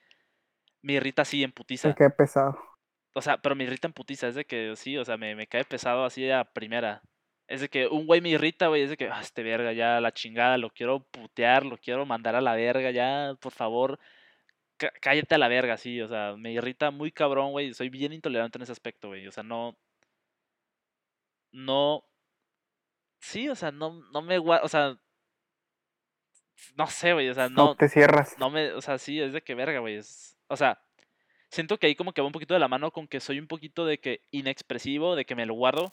[0.86, 1.90] me irrita así en putiza.
[1.90, 2.60] Se queda pesado.
[3.16, 5.48] O sea, pero me irrita en putiza, es de que sí, o sea, me, me
[5.48, 7.02] cae pesado así a primera.
[7.48, 10.00] Es de que un güey me irrita, güey, es de que, ah, este verga, ya
[10.02, 14.00] la chingada, lo quiero putear, lo quiero mandar a la verga, ya, por favor,
[14.78, 18.14] cá- cállate a la verga, sí, o sea, me irrita muy cabrón, güey, soy bien
[18.14, 19.78] intolerante en ese aspecto, güey, o sea, no,
[21.52, 22.04] no,
[23.20, 24.98] sí, o sea, no, no me, o sea,
[26.76, 28.38] no sé, güey, o sea, No, no, te cierras.
[28.40, 29.96] no me, o sea, sí, es de que verga, güey.
[29.98, 30.80] Es, o sea,
[31.50, 33.48] siento que ahí como que va un poquito de la mano con que soy un
[33.48, 35.92] poquito de que inexpresivo, de que me lo guardo.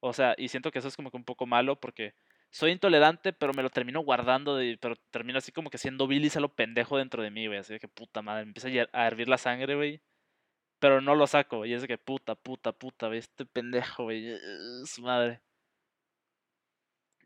[0.00, 2.14] O sea, y siento que eso es como que un poco malo porque
[2.50, 6.36] soy intolerante, pero me lo termino guardando, de, pero termino así como que siendo bilis
[6.36, 7.58] a lo pendejo dentro de mí, güey.
[7.60, 10.02] Así de que puta madre, me empieza a hervir la sangre, güey.
[10.80, 14.36] Pero no lo saco, y es de que puta, puta, puta, güey, este pendejo, güey,
[14.84, 15.40] su madre.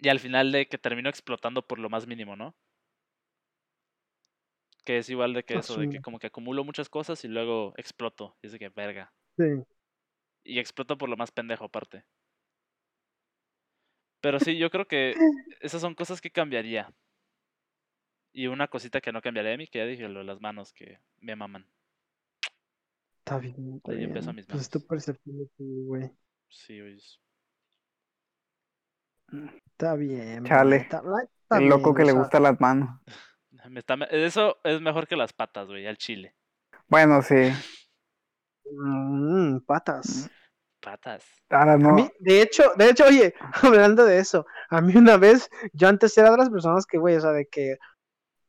[0.01, 2.55] Y al final de que termino explotando por lo más mínimo, ¿no?
[4.87, 7.29] Que es igual de que A eso, de que como que acumulo muchas cosas y
[7.29, 8.37] luego exploto.
[8.41, 9.13] Y es de que verga.
[9.37, 9.45] sí.
[10.49, 12.05] Y exploto por lo más pendejo aparte.
[14.21, 15.13] Pero sí, yo creo que
[15.61, 16.95] esas son cosas que cambiaría.
[18.33, 20.73] Y una cosita que no cambiaría de mí, que ya dije, lo de las manos
[20.73, 21.67] que me maman.
[23.19, 24.37] Está bien, está Le di un beso a bien.
[24.37, 24.89] mis Pues es tu manos.
[24.89, 26.11] percepción güey.
[26.49, 26.95] Sí, güey.
[26.95, 27.21] es-
[29.67, 30.77] Está bien, Chale.
[30.77, 31.03] Está,
[31.59, 33.01] El loco bien, que o le gustan las manos.
[33.71, 36.35] me está me- eso es mejor que las patas, güey, al chile.
[36.89, 37.53] Bueno, sí.
[38.71, 40.29] mm, patas.
[40.81, 41.25] Patas.
[41.51, 41.93] Ahora no.
[41.93, 46.17] mí, de hecho, de hecho, oye, hablando de eso, a mí una vez, yo antes
[46.19, 47.77] era de las personas que, güey, o sea, de que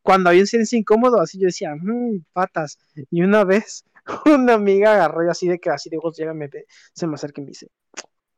[0.03, 2.79] cuando había un silencio incómodo, así yo decía, "Mm, patas.
[3.11, 3.85] Y una vez,
[4.25, 6.49] una amiga agarró y así de que así de ojos llega, me,
[6.93, 7.67] se me acerca y me dice,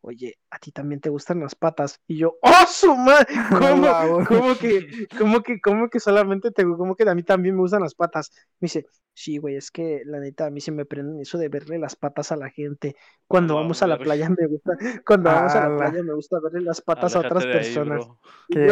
[0.02, 2.00] oye, ¿a ti también te gustan las patas?
[2.08, 3.28] Y yo, ¡oh, su madre!
[3.50, 4.26] ¿Cómo, Wow.
[4.28, 7.82] cómo que, cómo que, cómo que solamente te, cómo que a mí también me gustan
[7.82, 8.32] las patas?
[8.60, 11.50] Me dice, sí, güey, es que la neta, a mí se me prenden eso de
[11.50, 12.96] verle las patas a la gente.
[13.28, 14.74] Cuando vamos a la playa me gusta,
[15.06, 18.06] cuando vamos a la playa me gusta verle las patas a otras ahí, personas.
[18.48, 18.68] yo,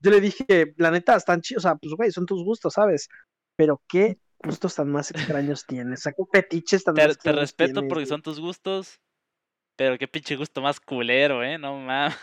[0.00, 3.08] yo le dije, la neta, están chidos, o sea, pues güey, son tus gustos, ¿sabes?
[3.56, 7.56] Pero qué gustos tan más extraños tienes, saco petiches tan Te, más te extraños respeto
[7.56, 8.06] tienes, porque güey.
[8.06, 9.00] son tus gustos.
[9.76, 11.58] Pero qué pinche gusto más culero, ¿eh?
[11.58, 12.16] No mames.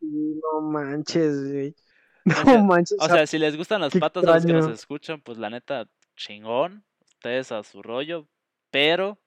[0.00, 1.74] No manches, güey.
[2.24, 2.98] No sea, manches.
[3.00, 4.74] O sea, si les gustan las patas a los que nos extraño.
[4.74, 6.84] escuchan, pues la neta, chingón.
[7.06, 8.28] Ustedes a su rollo.
[8.70, 9.18] Pero,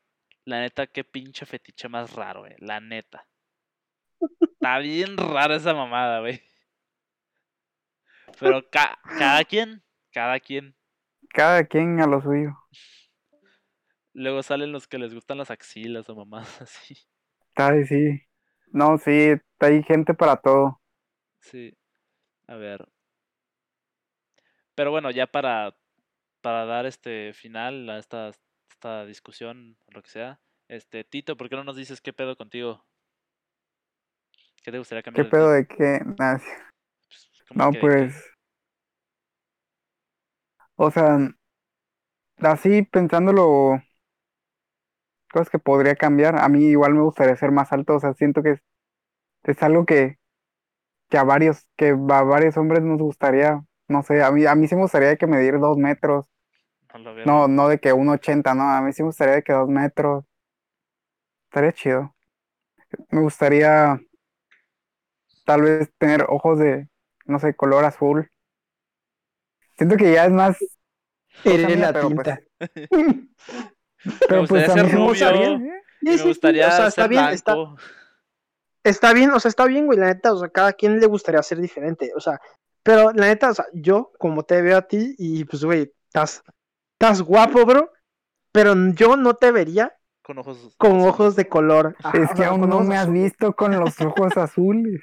[0.45, 2.53] la neta, qué pinche fetiche más raro, güey.
[2.59, 3.25] La neta.
[4.39, 6.41] Está bien rara esa mamada, güey.
[8.39, 10.75] Pero ca- cada quien, cada quien.
[11.29, 12.55] Cada quien a lo suyo.
[14.13, 16.95] Luego salen los que les gustan las axilas o mamadas así.
[17.67, 18.21] Ay, sí.
[18.71, 20.81] No, sí, hay gente para todo.
[21.39, 21.73] Sí.
[22.47, 22.87] A ver.
[24.75, 25.75] Pero bueno, ya para,
[26.41, 28.31] para dar este final a esta,
[28.71, 30.41] esta discusión, lo que sea.
[30.69, 32.85] Este, Tito, ¿por qué no nos dices qué pedo contigo?
[34.63, 36.01] ¿Qué te gustaría ¿Qué cambiar de pedo de qué?
[36.19, 36.37] Nah.
[37.07, 38.09] Pues, ¿cómo No, que qué?
[38.09, 38.15] pues.
[40.75, 41.17] O sea,
[42.39, 43.81] así pensándolo,
[45.31, 46.37] cosas que podría cambiar.
[46.39, 47.95] A mí igual me gustaría ser más alto.
[47.95, 48.61] O sea, siento que es,
[49.43, 50.17] es algo que,
[51.09, 53.63] que a varios, que a varios hombres nos gustaría.
[53.87, 56.27] No sé, a mí, a mí sí me gustaría que medir dos metros.
[57.25, 57.47] No.
[57.47, 58.63] No, de que un ochenta, no.
[58.63, 60.25] A mí sí me gustaría de que dos metros.
[61.45, 62.15] Estaría chido.
[63.09, 63.99] Me gustaría
[65.45, 66.87] tal vez tener ojos de,
[67.25, 68.29] no sé, color azul.
[69.77, 70.57] Siento que ya es más
[71.43, 72.39] Eres la pues.
[74.27, 75.73] pero pues gustaría ser me gustaría, rubio.
[75.73, 75.81] ¿eh?
[76.01, 77.75] Y me Sí, sí, sí, gustaría o sea, está ser bien, está, blanco.
[78.83, 81.41] está bien, o sea, está bien, güey, la neta, o sea, cada quien le gustaría
[81.43, 82.39] ser diferente, o sea,
[82.83, 86.41] pero la neta, o sea, yo, como te veo a ti, y pues, güey, estás,
[86.99, 87.91] estás guapo, bro,
[88.51, 89.93] pero yo no te vería
[90.23, 90.73] Con ojos.
[90.77, 91.07] con azules.
[91.07, 91.95] ojos de color.
[92.13, 93.23] Es que aún no me has azules.
[93.23, 95.01] visto con los ojos azules.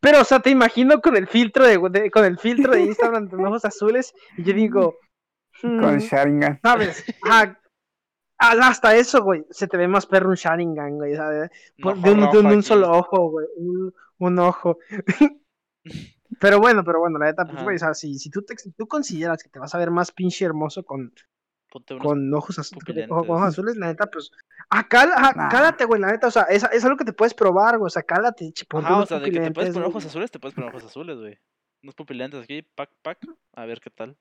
[0.00, 3.28] Pero, o sea, te imagino con el filtro de, de- con el filtro de Instagram
[3.30, 4.96] con ojos azules, y yo digo,
[5.60, 6.58] Con "Hmm, Sharingan.
[6.64, 7.04] ¿sabes?
[7.30, 7.56] Ah,
[8.42, 11.50] hasta eso, güey, se te ve más perro un Sharingan, güey, de
[12.38, 13.46] un, de solo ojo, güey.
[13.56, 14.78] Un, un ojo.
[16.40, 18.72] pero bueno, pero bueno, la neta, pues, güey, o sea, si, si, tú te- si
[18.72, 21.12] tú consideras que te vas a ver más pinche hermoso con,
[22.00, 23.08] con ojos, azu- pupilentes.
[23.08, 24.30] con ojos azules, la neta, pues,
[24.70, 25.48] ah, cal- ah, Nah.
[25.48, 27.90] cálate, güey, la neta, o sea, es, es algo que te puedes probar, güey, o
[27.90, 29.90] sea, cálate, ponte Ajá, o sea, de que te puedes poner güey.
[29.90, 31.38] ojos azules, te puedes poner ojos azules, güey.
[31.82, 33.18] Unos pupilentes aquí, pac, pac.
[33.54, 34.16] A ver qué tal.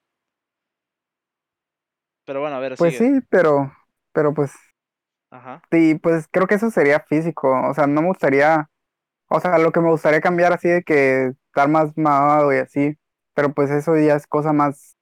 [2.26, 3.20] Pero bueno, a ver, Pues sigue.
[3.20, 3.72] sí, pero,
[4.14, 4.52] pero pues,
[5.32, 5.62] Ajá.
[5.72, 7.50] sí, pues creo que eso sería físico.
[7.70, 8.70] O sea, no me gustaría,
[9.30, 12.98] o sea, lo que me gustaría cambiar así de que estar más mamado y así.
[13.36, 14.98] Pero pues eso ya es cosa más.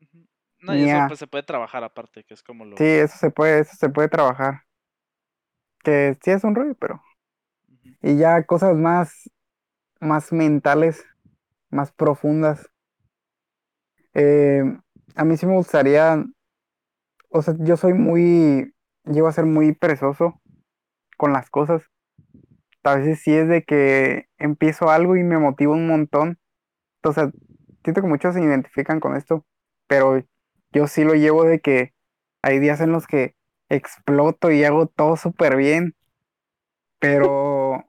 [0.61, 1.07] No, y eso Ña.
[1.07, 2.75] pues se puede trabajar aparte, que es como lo.
[2.77, 4.63] sí, eso se puede, eso se puede trabajar.
[5.83, 7.01] Que sí es un rollo, pero.
[8.01, 9.29] Y ya cosas más,
[10.01, 11.05] más mentales,
[11.71, 12.69] más profundas.
[14.13, 14.63] Eh,
[15.15, 16.23] a mí sí me gustaría,
[17.29, 18.73] o sea, yo soy muy,
[19.05, 20.41] llego a ser muy perezoso
[21.17, 21.83] con las cosas.
[22.83, 26.39] A veces sí es de que empiezo algo y me motiva un montón.
[27.03, 27.31] Sea,
[27.83, 29.45] siento que muchos se identifican con esto,
[29.87, 30.21] pero
[30.71, 31.93] yo sí lo llevo de que
[32.41, 33.35] hay días en los que
[33.69, 35.95] exploto y hago todo súper bien,
[36.99, 37.85] pero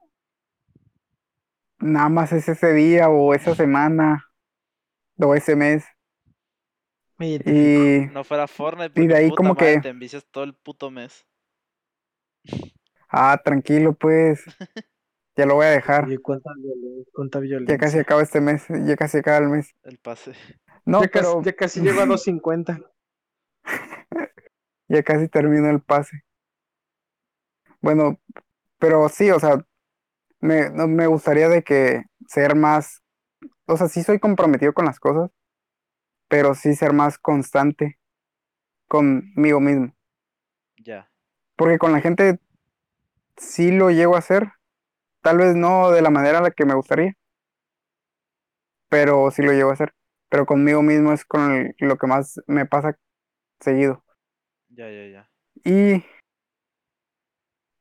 [1.79, 4.25] nada más es ese día o esa semana
[5.17, 5.85] o ese mes.
[7.21, 10.53] Y No fuera Fortnite, Y de ahí puta como madre, que- te envicias todo el
[10.53, 11.25] puto mes.
[13.09, 14.43] Ah, tranquilo, pues.
[15.37, 16.05] Ya lo voy a dejar.
[16.05, 19.73] Oye, cuánta violencia, cuánta Ya casi acaba este mes, ya casi acaba el mes.
[19.83, 20.33] El pase.
[20.85, 22.81] No, ya, casi, ya casi llego a 250.
[24.89, 26.23] ya casi termino el pase.
[27.79, 28.19] Bueno,
[28.77, 29.65] pero sí, o sea,
[30.41, 33.01] me, no- me gustaría de que ser más,
[33.67, 35.31] o sea, sí soy comprometido con las cosas,
[36.31, 37.99] pero sí ser más constante
[38.87, 39.93] conmigo mismo.
[40.85, 41.07] Ya.
[41.55, 42.39] Porque con la gente
[43.37, 44.53] sí lo llego a hacer,
[45.21, 47.15] tal vez no de la manera en la que me gustaría,
[48.89, 49.93] pero sí lo llego a hacer.
[50.29, 52.97] Pero conmigo mismo es con el- lo que más me pasa
[53.61, 54.03] seguido.
[54.69, 55.31] Ya, ya, ya.
[55.65, 56.03] Y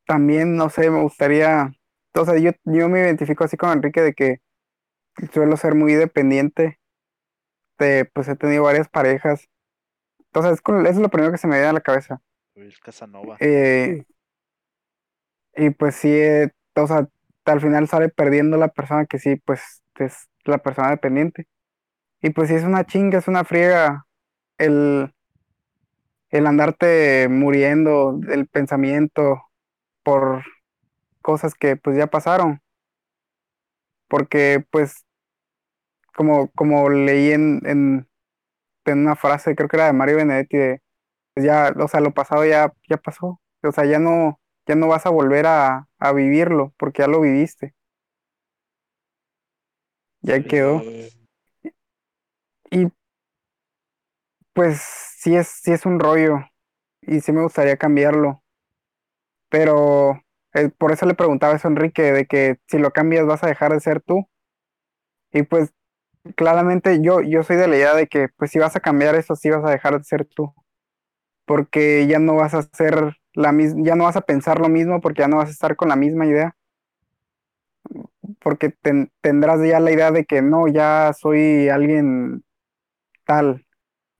[0.06, 1.72] también, no sé, me gustaría,
[2.14, 4.38] o sea, yo, yo me identifico así con Enrique de que
[5.32, 6.79] suelo ser muy dependiente
[7.80, 9.48] de, pues he tenido varias parejas.
[10.18, 12.20] Entonces, es, es lo primero que se me viene a la cabeza.
[12.54, 13.36] El Casanova.
[13.40, 14.04] Eh,
[15.54, 17.08] y pues sí, eh, o sea,
[17.44, 21.46] al final sale perdiendo la persona que sí, pues es la persona dependiente.
[22.22, 24.06] Y pues sí, es una chinga, es una friega
[24.58, 25.12] el,
[26.30, 29.42] el andarte muriendo del pensamiento
[30.02, 30.44] por
[31.22, 32.60] cosas que pues ya pasaron.
[34.08, 35.04] Porque pues,
[36.16, 38.08] como, como leí en, en,
[38.86, 40.82] en una frase, creo que era de Mario Benedetti, de,
[41.34, 43.40] pues ya, o sea, lo pasado ya, ya pasó.
[43.64, 47.20] O sea, ya no, ya no vas a volver a, a vivirlo, porque ya lo
[47.22, 47.74] viviste.
[50.22, 50.82] Ya quedó.
[50.82, 51.10] Eh,
[54.52, 54.80] pues
[55.18, 56.38] sí es, sí es un rollo
[57.02, 58.42] y sí me gustaría cambiarlo.
[59.48, 60.20] Pero
[60.54, 63.48] eh, por eso le preguntaba eso a Enrique, de que si lo cambias vas a
[63.48, 64.26] dejar de ser tú.
[65.32, 65.70] Y pues
[66.36, 69.36] claramente yo, yo soy de la idea de que pues si vas a cambiar eso,
[69.36, 70.54] sí vas a dejar de ser tú.
[71.46, 75.00] Porque ya no vas a ser la misma, ya no vas a pensar lo mismo
[75.00, 76.56] porque ya no vas a estar con la misma idea.
[78.40, 82.44] Porque ten- tendrás ya la idea de que no, ya soy alguien
[83.26, 83.66] tal,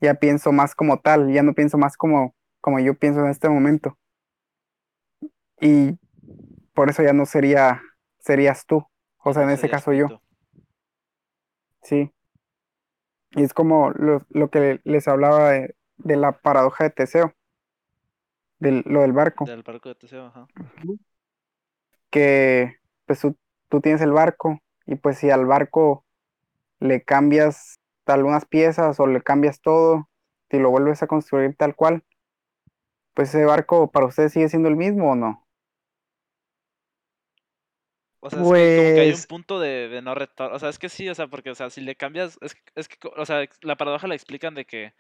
[0.00, 3.48] ya pienso más como tal, ya no pienso más como, como yo pienso en este
[3.48, 3.98] momento.
[5.60, 5.98] Y
[6.74, 7.82] por eso ya no sería,
[8.20, 8.84] serías tú.
[9.24, 10.14] O sea, en ese caso yo.
[11.82, 12.12] Sí.
[13.32, 17.32] Y es como lo, lo que les hablaba de, de la paradoja de Teseo,
[18.58, 20.46] de lo del barco, Del barco de Teseo, ajá.
[22.10, 22.76] que
[23.06, 23.36] pues tú,
[23.68, 26.04] tú tienes el barco y pues si al barco
[26.80, 30.08] le cambias algunas piezas o le cambias todo,
[30.50, 32.02] si lo vuelves a construir tal cual,
[33.14, 35.46] pues ese barco para usted sigue siendo el mismo o no.
[38.20, 40.54] O sea, es que como que hay un Pues- punto de, de no retorno.
[40.54, 42.62] O sea, es que sí, o sea, porque, o sea, si le cambias, es, que-
[42.74, 44.92] es que, o sea, la paradoja la explican de que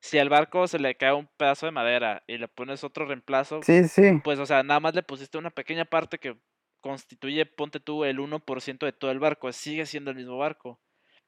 [0.00, 3.62] si al barco se le cae un pedazo de madera y le pones otro reemplazo,
[3.62, 6.36] Sí, sí, pues, o sea, nada más le pusiste una pequeña parte que
[6.80, 10.80] constituye, ponte tú, el 1% de todo el barco, sigue siendo el mismo barco.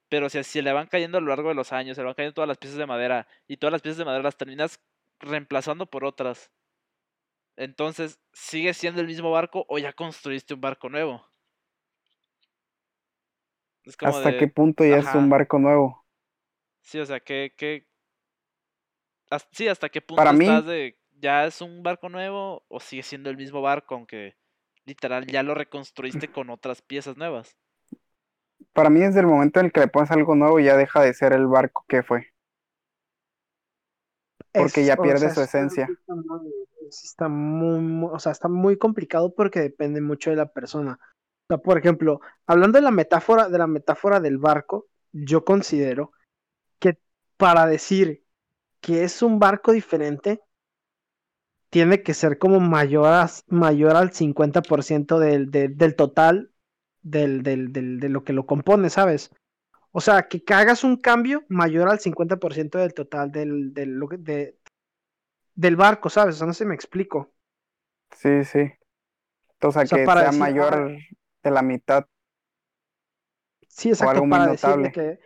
[0.09, 2.13] Pero si, si le van cayendo a lo largo de los años, se le van
[2.15, 4.79] cayendo todas las piezas de madera y todas las piezas de madera las terminas
[5.19, 6.51] reemplazando por otras.
[7.57, 11.25] Entonces, ¿sigue siendo el mismo barco o ya construiste un barco nuevo?
[13.85, 16.05] Es como hasta de- qué punto ya es un barco nuevo.
[16.81, 17.87] Sí, o sea, que, que...
[19.29, 20.97] has- sí, hasta qué punto Para mí- estás de...
[21.17, 24.35] ¿Ya es un barco nuevo o sigue siendo el mismo barco, aunque
[24.85, 27.55] literal ya lo reconstruiste con otras piezas nuevas?
[28.73, 31.15] Para mí desde el momento en el que le pones algo nuevo ya deja de
[31.15, 32.27] ser el barco que fue.
[34.53, 35.87] Porque Es- ya o pierde sea, su esencia.
[36.89, 40.99] Está muy, o sea, está muy complicado porque depende mucho de la persona.
[41.01, 46.11] O sea, por ejemplo, hablando de la metáfora, de la metáfora del barco, yo considero
[46.79, 46.99] que
[47.37, 48.23] para decir
[48.81, 50.41] que es un barco diferente,
[51.69, 56.51] tiene que ser como mayor, mayor al 50% del, del, del total
[57.01, 59.31] del, de lo que lo compone, ¿sabes?
[59.91, 64.57] O sea, que hagas un cambio mayor al 50% del total del, del, de-
[65.55, 66.35] del barco, ¿sabes?
[66.35, 67.33] O sea, no sé si me explico.
[68.11, 68.71] Sí, sí.
[69.61, 70.97] O sea, O sea, que para sea decir, mayor
[71.43, 72.05] de la mitad.
[73.67, 74.91] Sí, exacto, algo muy para decir de notable.
[74.91, 75.19] que.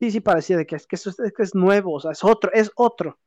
[0.00, 2.00] Sí, sí, para decir de que es que eso es, es que es nuevo, o
[2.00, 3.18] sea, es otro, es otro.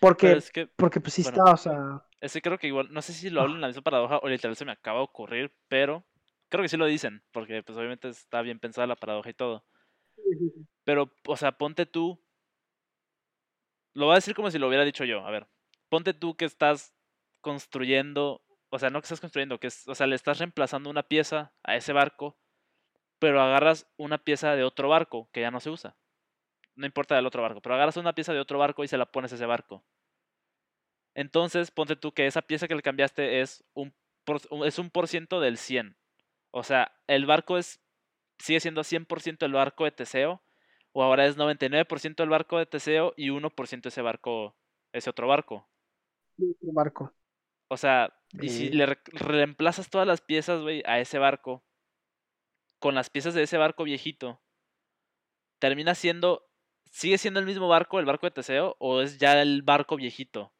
[0.00, 1.38] Porque, es que, porque pues sí bueno.
[1.38, 2.02] está, o sea.
[2.20, 4.28] es que creo que igual, no sé si lo hablan en la misma paradoja o
[4.28, 6.04] literal se me acaba de ocurrir, pero
[6.48, 9.64] creo que sí lo dicen, porque pues obviamente está bien pensada la paradoja y todo.
[10.84, 12.20] Pero, o sea, ponte tú.
[13.96, 15.26] Lo voy a decir como si lo hubiera dicho yo.
[15.26, 15.46] A ver,
[15.88, 16.94] ponte tú que estás
[17.40, 18.42] construyendo.
[18.68, 21.54] O sea, no que estás construyendo, que es, o sea, le estás reemplazando una pieza
[21.62, 22.36] a ese barco,
[23.18, 25.96] pero agarras una pieza de otro barco que ya no se usa.
[26.74, 29.06] No importa del otro barco, pero agarras una pieza de otro barco y se la
[29.06, 29.82] pones a ese barco.
[31.14, 33.94] Entonces, ponte tú que esa pieza que le cambiaste es un,
[34.66, 35.96] es un por ciento del 100.
[36.50, 37.80] O sea, el barco es
[38.38, 40.42] sigue siendo 100% el barco de Teseo,
[40.96, 44.56] o ahora es 99% el barco de Teseo y 1% ese barco,
[44.92, 45.68] ese otro barco.
[46.38, 47.12] otro barco.
[47.68, 51.64] O sea, y si le re- reemplazas todas las piezas, güey, a ese barco,
[52.78, 54.40] con las piezas de ese barco viejito,
[55.58, 56.48] termina siendo,
[56.90, 60.52] sigue siendo el mismo barco, el barco de Teseo, o es ya el barco viejito.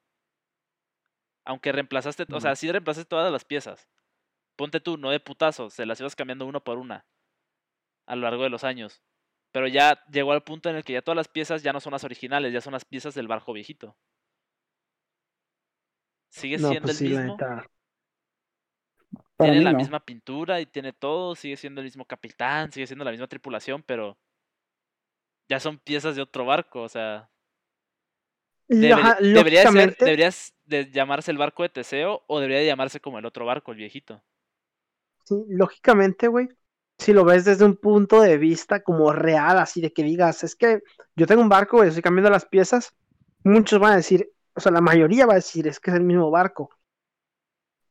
[1.46, 3.88] Aunque reemplazaste, o sea, sí reemplazaste todas las piezas.
[4.56, 7.06] Ponte tú, no de putazo, se las ibas cambiando uno por una
[8.06, 9.02] a lo largo de los años.
[9.56, 11.92] Pero ya llegó al punto en el que ya todas las piezas ya no son
[11.92, 13.96] las originales, ya son las piezas del barco viejito.
[16.30, 17.44] Sigue No, siendo pues el sí, mismo.
[19.38, 19.74] tiene la no.
[19.74, 23.82] misma pintura y tiene todo, sigue siendo el mismo capitán, sigue siendo la misma tripulación,
[23.82, 24.18] pero
[25.48, 27.30] ya son piezas de otro barco, o sea,
[28.92, 32.60] ajá, debería, de ser, lógicamente, debería s- de llamarse el barco de Teseo o debería
[32.60, 34.22] de llamarse como el otro barco, el viejito.
[35.24, 36.48] sí, lógicamente, güey,
[36.98, 40.56] si lo ves desde un punto de vista como real, así de que digas, es
[40.56, 40.82] que
[41.14, 42.94] yo tengo un barco, güey, estoy cambiando las piezas,
[43.44, 46.04] muchos van a decir, o sea, la mayoría va a decir, es que es el
[46.04, 46.70] mismo barco.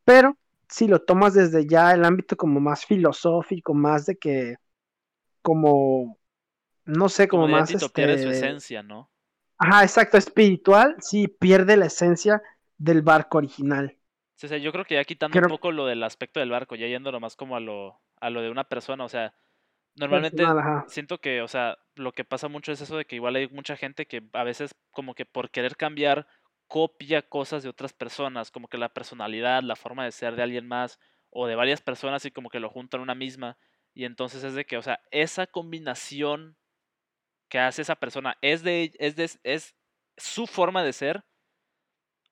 [0.04, 0.38] Pero
[0.70, 4.56] si lo tomas desde ya el ámbito como más filosófico, más de que,
[5.42, 6.18] como,
[6.86, 9.12] no sé, Como, como más, Tito, pierde su este, esencia, ¿no?
[9.58, 12.42] ajá, exacto, espiritual, sí, pierde la esencia
[12.78, 13.98] del barco original.
[14.36, 16.76] Sí, o sea, yo creo que ya quitando un poco lo del aspecto del barco,
[16.76, 19.34] ya yéndolo más como a lo, a lo de una persona, o sea,
[19.96, 23.36] Normalmente Personal, siento que, o sea, lo que pasa mucho es eso de que igual
[23.38, 26.28] hay mucha gente que a veces como que por querer cambiar
[26.68, 30.68] copia cosas de otras personas, como que la personalidad, la forma de ser de alguien
[30.68, 31.00] más
[31.30, 33.58] o de varias personas y como que lo juntan una misma.
[33.94, 36.58] Y entonces es de que, o sea, esa combinación
[37.50, 39.76] que hace esa persona es de es de es
[40.18, 41.24] su forma de ser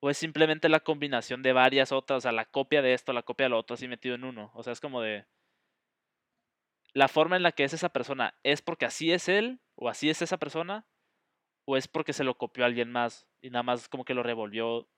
[0.00, 3.22] o es simplemente la combinación de varias otras, o sea, la copia de esto, la
[3.22, 4.50] copia de lo otro así metido en uno.
[4.54, 5.26] O sea, es como de
[6.94, 10.08] la forma en la que es esa persona es porque así es él o así
[10.10, 10.86] es esa persona
[11.66, 14.22] o es porque se lo copió a alguien más y nada más como que lo
[14.22, 14.88] revolvió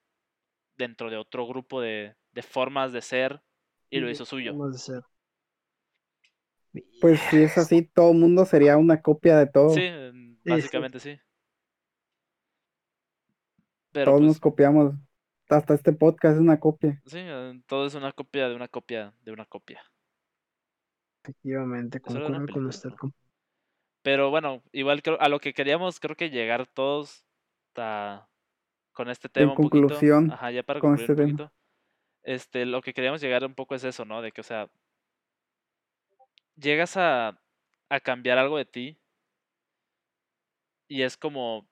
[0.76, 3.42] dentro de otro grupo de, de formas de ser
[3.90, 4.53] y lo hizo suyo.
[4.53, 5.03] formas de ser.
[7.01, 9.70] Pues si es así, todo el mundo sería una copia de todo.
[9.70, 10.51] Sí, en- sí.
[10.51, 11.18] básicamente sí.
[13.92, 14.94] Pero Todos pues, nos copiamos.
[15.49, 17.01] Hasta este podcast es una copia.
[17.07, 17.24] sí,
[17.66, 19.80] todo es una copia de una copia de una copia.
[21.27, 22.91] Efectivamente, concuerdo con película, usted.
[24.03, 27.24] Pero bueno, igual creo, a lo que queríamos creo que llegar todos
[27.77, 28.29] a-
[28.93, 30.11] con este tema un poquito.
[30.11, 31.43] conclusión, Ajá, ya para con concluir este un tema.
[31.45, 31.53] poquito.
[32.24, 34.22] Este, lo que queríamos llegar un poco es eso, ¿no?
[34.22, 34.70] De que, o sea,
[36.57, 37.41] llegas a,
[37.89, 38.99] a cambiar algo de ti
[40.89, 41.68] y es como,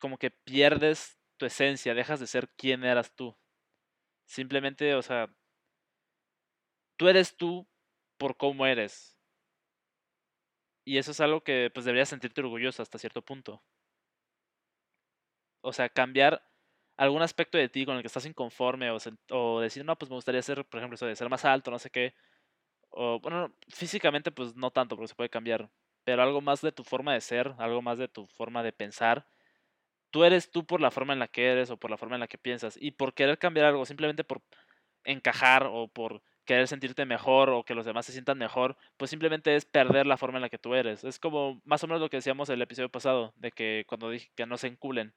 [0.00, 3.36] como que pierdes tu esencia, dejas de ser quien eras tú.
[4.26, 5.30] Simplemente, o sea,
[6.96, 7.66] tú eres tú
[8.16, 9.16] por cómo eres.
[10.86, 13.62] Y eso es algo que pues deberías sentirte orgulloso hasta cierto punto.
[15.62, 16.42] O sea, cambiar
[16.96, 20.42] algún aspecto de ti con el que estás inconforme o, decir, no, pues me gustaría
[20.42, 22.14] ser, por ejemplo, eso de ser más alto, no sé qué.
[22.90, 25.70] O, bueno, físicamente pues no tanto porque se puede cambiar,
[26.04, 29.26] pero algo más de tu forma de ser, algo más de tu forma de pensar.
[30.10, 32.20] Tú eres tú por la forma en la que eres o por la forma en
[32.20, 32.76] la que piensas.
[32.80, 34.42] Y por querer cambiar algo, simplemente por
[35.04, 39.56] encajar o por querer sentirte mejor o que los demás se sientan mejor, pues simplemente
[39.56, 41.04] es perder la forma en la que tú eres.
[41.04, 44.30] Es como más o menos lo que decíamos el episodio pasado, de que cuando dije
[44.36, 45.14] que no se enculen.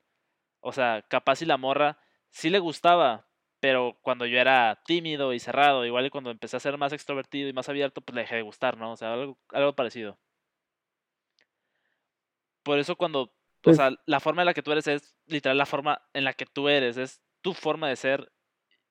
[0.62, 2.00] O sea, capaz si la morra
[2.30, 3.28] sí le gustaba,
[3.60, 7.50] pero cuando yo era tímido y cerrado, igual y cuando empecé a ser más extrovertido
[7.50, 8.92] y más abierto, pues le dejé de gustar, ¿no?
[8.94, 10.20] O sea, algo, algo parecido.
[12.64, 13.34] Por eso cuando,
[13.66, 16.24] o Pues sea, la forma en la que tú eres es literal la forma en
[16.24, 18.32] la que tú eres, es tu forma de ser.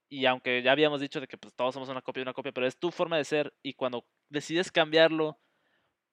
[0.08, 2.52] Y aunque ya habíamos dicho de que pues, todos somos una copia de una copia,
[2.52, 3.54] pero es tu forma de ser.
[3.62, 5.38] Y cuando decides cambiarlo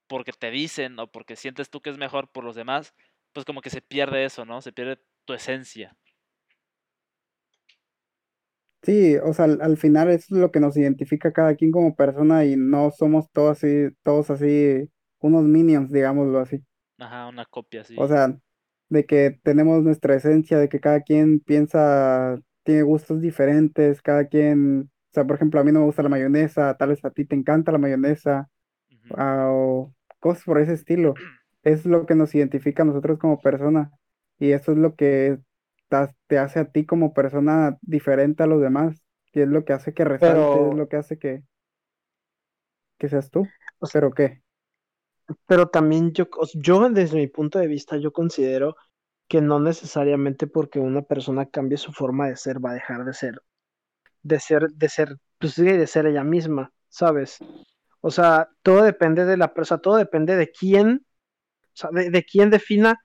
[0.07, 2.93] porque te dicen o porque sientes tú que es mejor por los demás,
[3.33, 4.61] pues como que se pierde eso, ¿no?
[4.61, 5.97] Se pierde tu esencia.
[8.81, 11.71] sí, o sea, al, al final eso es lo que nos identifica a cada quien
[11.71, 14.89] como persona y no somos todos así, todos así,
[15.19, 16.63] unos minions, digámoslo así.
[16.97, 17.95] Ajá, una copia así.
[17.95, 18.37] O sea,
[18.89, 24.82] de que tenemos nuestra esencia, de que cada quien piensa, tiene gustos diferentes, cada quien,
[24.84, 27.26] o sea, por ejemplo, a mí no me gusta la mayonesa, tal vez a ti
[27.26, 28.49] te encanta la mayonesa,
[29.16, 31.14] ah, o cosas por ese estilo.
[31.64, 33.91] Es lo que nos identifica a nosotros como persona
[34.39, 35.39] y eso es lo que
[36.28, 39.93] te hace a ti como persona diferente a los demás y es lo que hace
[39.93, 41.43] que resalte, es lo que hace que,
[42.97, 43.47] que seas tú.
[43.80, 44.41] o sea, ¿Pero qué?
[45.47, 48.76] pero también yo, yo desde mi punto de vista, yo considero
[49.34, 53.13] que no necesariamente porque una persona cambie su forma de ser va a dejar de
[53.15, 53.41] ser,
[54.21, 57.39] de ser, de ser, pues de ser ella misma, ¿sabes?
[57.99, 61.03] O sea, todo depende de la persona, todo depende de quién,
[61.63, 63.01] o sea, de, de quién defina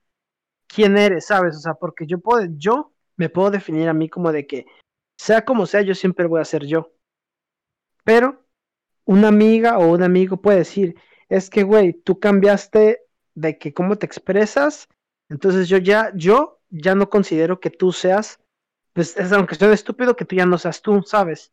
[0.66, 1.56] quién eres, ¿sabes?
[1.56, 4.66] O sea, porque yo puedo, yo me puedo definir a mí como de que,
[5.16, 6.92] sea como sea, yo siempre voy a ser yo.
[8.04, 8.44] Pero
[9.06, 10.94] una amiga o un amigo puede decir,
[11.30, 13.00] es que, güey, tú cambiaste
[13.34, 14.88] de que cómo te expresas,
[15.28, 18.40] entonces yo ya, yo ya no considero que tú seas,
[18.94, 21.52] pues es aunque suene estúpido, que tú ya no seas tú, ¿sabes?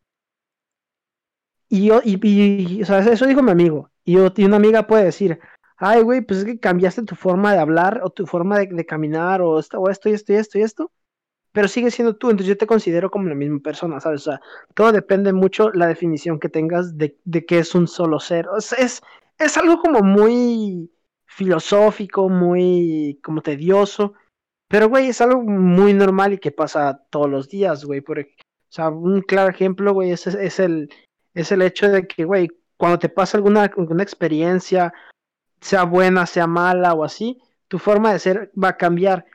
[1.70, 3.90] Y yo, y, y- o sea, eso dijo mi amigo.
[4.04, 5.40] Y, yo, y una amiga puede decir,
[5.78, 8.86] ay, güey, pues es que cambiaste tu forma de hablar o tu forma de, de
[8.86, 10.92] caminar o esto, o esto y esto y esto y esto,
[11.54, 14.22] pero sigue siendo tú, entonces yo te considero como la misma persona, ¿sabes?
[14.28, 14.42] O sea,
[14.76, 18.48] todo depende mucho la definición que tengas de, de qué es un solo ser.
[18.50, 19.02] O sea, es,
[19.40, 20.92] es algo como muy
[21.36, 24.14] filosófico, muy como tedioso,
[24.68, 28.02] pero, güey, es algo muy normal y que pasa todos los días, güey.
[28.02, 28.26] Por, o
[28.70, 30.90] sea, un claro ejemplo, güey, es, es, el,
[31.34, 34.94] es el hecho de que, güey, cuando te pasa alguna, alguna experiencia,
[35.62, 39.26] sea buena, sea mala o así, tu forma de ser va a cambiar.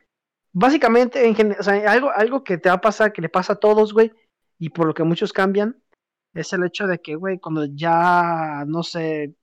[0.53, 4.12] Básicamente, en algo, algo que te va a pasar, que le pasa a todos, güey,
[4.59, 5.80] y por lo que muchos cambian,
[6.34, 9.34] es el hecho de que, güey, cuando ya, no sé,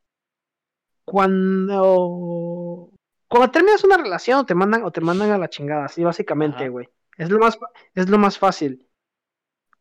[1.07, 2.91] cuando
[3.29, 6.67] cuando terminas una relación o te mandan o te mandan a la chingada, así básicamente,
[6.67, 6.89] güey.
[7.17, 7.57] Es lo más
[7.95, 8.85] es lo más fácil.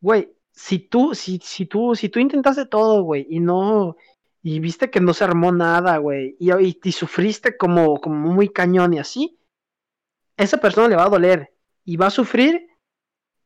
[0.00, 3.96] Güey, si tú si si tú si tú intentaste todo, güey, y no
[4.40, 8.48] y viste que no se armó nada, güey, y, y, y sufriste como, como muy
[8.48, 9.40] cañón y así,
[10.36, 11.52] esa persona le va a doler
[11.84, 12.68] y va a sufrir,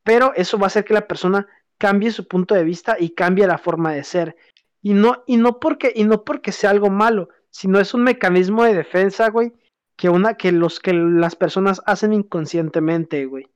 [0.02, 3.46] pero eso va a hacer que la persona cambie su punto de vista y cambie
[3.46, 4.36] la forma de ser.
[4.82, 8.64] Y no, y no porque, y no porque sea algo malo, sino es un mecanismo
[8.64, 9.52] de defensa, güey,
[9.96, 13.46] que una, que los que las personas hacen inconscientemente, güey.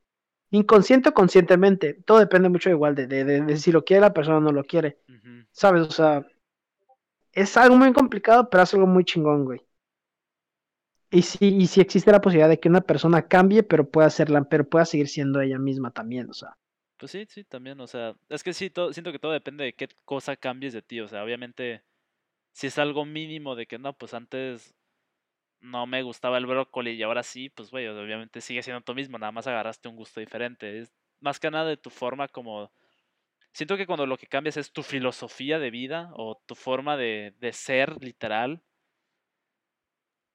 [0.50, 4.12] Inconsciente o conscientemente, todo depende mucho igual de, de, de, de si lo quiere la
[4.14, 4.98] persona o no lo quiere.
[5.08, 5.46] Uh -huh.
[5.50, 5.82] ¿Sabes?
[5.82, 6.26] O sea,
[7.32, 9.60] es algo muy complicado, pero es algo muy chingón, güey.
[11.10, 14.44] Y sí, y sí existe la posibilidad de que una persona cambie, pero pueda hacerla,
[14.44, 16.56] pero pueda seguir siendo ella misma también, o sea.
[16.98, 19.74] Pues sí, sí, también, o sea, es que sí, todo, siento que todo depende de
[19.74, 21.82] qué cosa cambies de ti, o sea, obviamente,
[22.54, 24.74] si es algo mínimo de que no, pues antes
[25.60, 29.18] no me gustaba el brócoli y ahora sí, pues güey, obviamente sigue siendo tú mismo,
[29.18, 32.72] nada más agarraste un gusto diferente, es más que nada de tu forma como...
[33.52, 37.34] Siento que cuando lo que cambias es tu filosofía de vida o tu forma de,
[37.38, 38.62] de ser literal,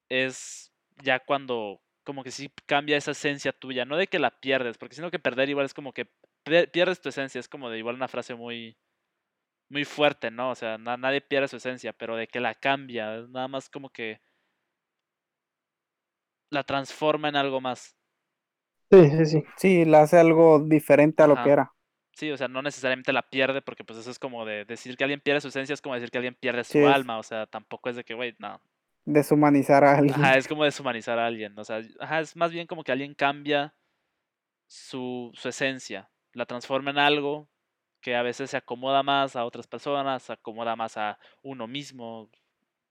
[0.10, 4.78] es ya cuando como que sí cambia esa esencia tuya, no de que la pierdes,
[4.78, 6.10] porque siento que perder igual es como que
[6.72, 8.78] pierdes tu esencia, es como de igual una frase muy
[9.70, 10.52] muy fuerte, ¿no?
[10.52, 13.90] O sea, na nadie pierde su esencia, pero de que la cambia, nada más como
[13.90, 14.22] que
[16.52, 17.96] la transforma en algo más.
[18.92, 19.44] Sí, sí, sí.
[19.58, 21.28] Sí, la hace algo diferente a Ajá.
[21.28, 21.74] lo que era.
[22.14, 25.04] Sí, o sea, no necesariamente la pierde, porque pues eso es como de decir que
[25.06, 27.48] alguien pierde su esencia, es como decir que alguien pierde su Sí, alma, o sea,
[27.48, 28.62] tampoco es de que, güey, no.
[29.06, 30.16] Deshumanizar a alguien.
[30.16, 33.14] Ajá, es como deshumanizar a alguien, o sea, ajá, es más bien como que alguien
[33.14, 33.76] cambia
[34.68, 37.50] su, su esencia, la transforma en algo
[38.02, 42.30] que a veces se acomoda más a otras personas, se acomoda más a uno mismo,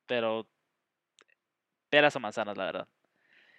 [0.07, 0.49] pero
[1.89, 2.89] peras o manzanas, la verdad.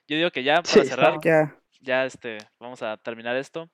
[0.07, 3.69] Yo digo que ya, para cerrar, Ya, ya este, vamos a terminar esto.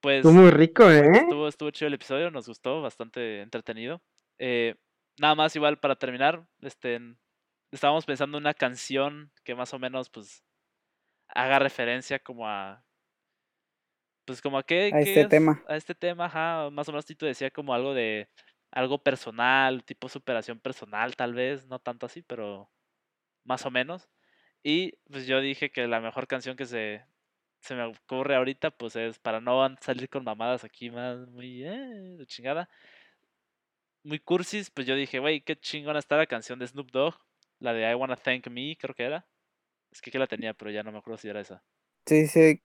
[0.00, 1.10] Pues Estuvo muy rico, ¿eh?
[1.14, 4.02] estuvo, estuvo chido el episodio, nos gustó, bastante entretenido.
[4.38, 4.74] Eh,
[5.18, 7.00] nada más igual para terminar, este,
[7.72, 10.44] estábamos pensando en una canción que más o menos pues
[11.28, 12.84] haga referencia como a
[14.24, 15.62] pues como a qué, A qué este es- tema.
[15.68, 18.28] a este tema, ajá, más o menos Tito decía como algo de
[18.70, 22.70] algo personal, tipo superación personal tal vez, no tanto así, pero
[23.44, 24.08] más o menos.
[24.62, 27.04] Y pues yo dije que la mejor canción que se,
[27.60, 32.16] se me ocurre ahorita, pues es para no salir con mamadas aquí más muy eh,
[32.18, 32.68] de chingada.
[34.02, 37.14] Muy cursis, pues yo dije, güey, qué chingona está la canción de Snoop Dogg,
[37.58, 39.26] la de I Wanna Thank Me, creo que era.
[39.90, 41.62] Es que aquí la tenía, pero ya no me acuerdo si era esa.
[42.06, 42.62] sí, sí,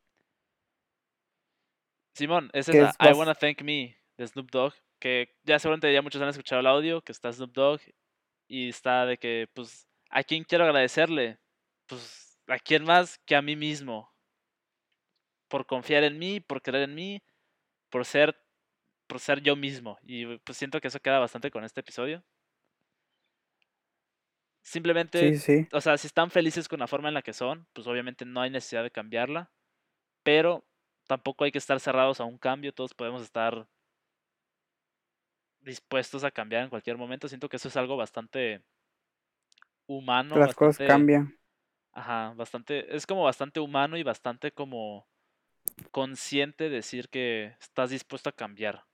[2.14, 6.02] Simón, es esa, es I Wanna Thank Me de Snoop Dogg, que ya seguramente ya
[6.02, 7.82] muchos han escuchado el audio, que está Snoop Dogg
[8.48, 11.40] y está de que, pues, ¿a quién quiero agradecerle?
[11.86, 14.12] Pues, ¿a quién más que a mí mismo?
[15.48, 17.22] Por confiar en mí, por creer en mí,
[17.90, 18.36] por ser,
[19.08, 19.98] por ser yo mismo.
[20.04, 22.24] Y pues siento que eso queda bastante con este episodio.
[24.62, 25.68] Simplemente, sí, sí.
[25.72, 28.42] o sea, si están felices con la forma en la que son, pues obviamente no
[28.42, 29.52] hay necesidad de cambiarla,
[30.22, 30.69] pero
[31.10, 33.68] tampoco hay que estar cerrados a un cambio, todos podemos estar
[35.62, 37.28] dispuestos a cambiar en cualquier momento.
[37.30, 38.62] Siento que eso es algo bastante
[39.88, 41.38] humano, Las cosas cambian.
[41.94, 45.08] ajá, bastante, es como bastante humano y bastante como
[45.92, 48.86] consciente decir que estás dispuesto a cambiar.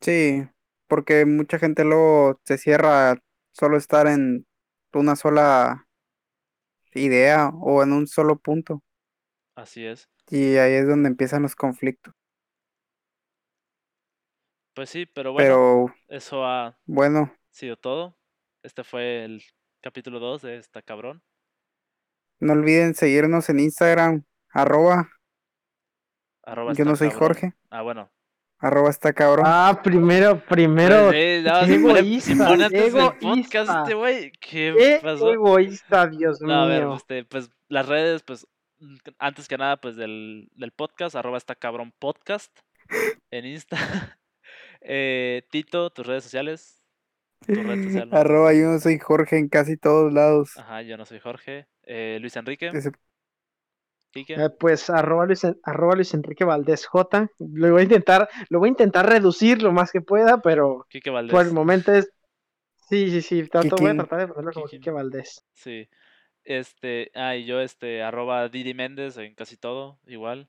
[0.00, 0.46] Sí,
[0.88, 3.16] porque mucha gente luego se cierra
[3.52, 4.46] solo estar en
[4.92, 5.86] una sola
[6.94, 8.82] idea o en un solo punto.
[9.54, 10.08] Así es.
[10.30, 12.14] Y ahí es donde empiezan los conflictos.
[14.74, 18.16] Pues sí, pero bueno, Pero eso ha bueno, sido todo.
[18.62, 19.42] Este fue el
[19.82, 21.22] capítulo 2 de esta cabrón.
[22.40, 25.08] no olviden seguirnos en Instagram, arroba,
[26.44, 27.18] Arroba yo no soy cabrón.
[27.18, 28.10] Jorge, Ah, bueno.
[28.58, 29.46] arroba está cabrón.
[29.48, 31.12] Ah, primero, primero.
[31.12, 34.30] Eh, no, qué egoísta, podcast este güey.
[34.40, 35.32] ¿Qué Qué pasó?
[35.32, 36.96] egoísta, Dios No, a ver, mío.
[36.96, 38.46] este, pues las redes, pues
[39.18, 42.56] antes que nada, pues del, del podcast, arroba está cabrón podcast
[43.30, 43.76] en Insta.
[44.84, 46.82] Eh, Tito, tus redes sociales.
[47.46, 48.16] Tu red social, ¿no?
[48.16, 50.58] Arroba yo no soy Jorge en casi todos lados.
[50.58, 51.68] Ajá, yo no soy Jorge.
[51.84, 52.90] Eh, Luis Enrique, Ese-.
[54.14, 57.28] Eh, pues arroba Luis, arroba Luis Enrique Valdés J.
[57.38, 60.86] Lo voy a intentar, lo voy a intentar reducir lo más que pueda, pero
[61.30, 62.12] por el momento es.
[62.88, 63.48] Sí, sí, sí.
[63.48, 64.66] Trato, voy a tratar de ponerlo como.
[64.66, 65.42] Quique Valdés.
[65.54, 65.88] Sí.
[66.44, 70.48] Este, ah, y yo, este, arroba Didi Méndez en casi todo, igual.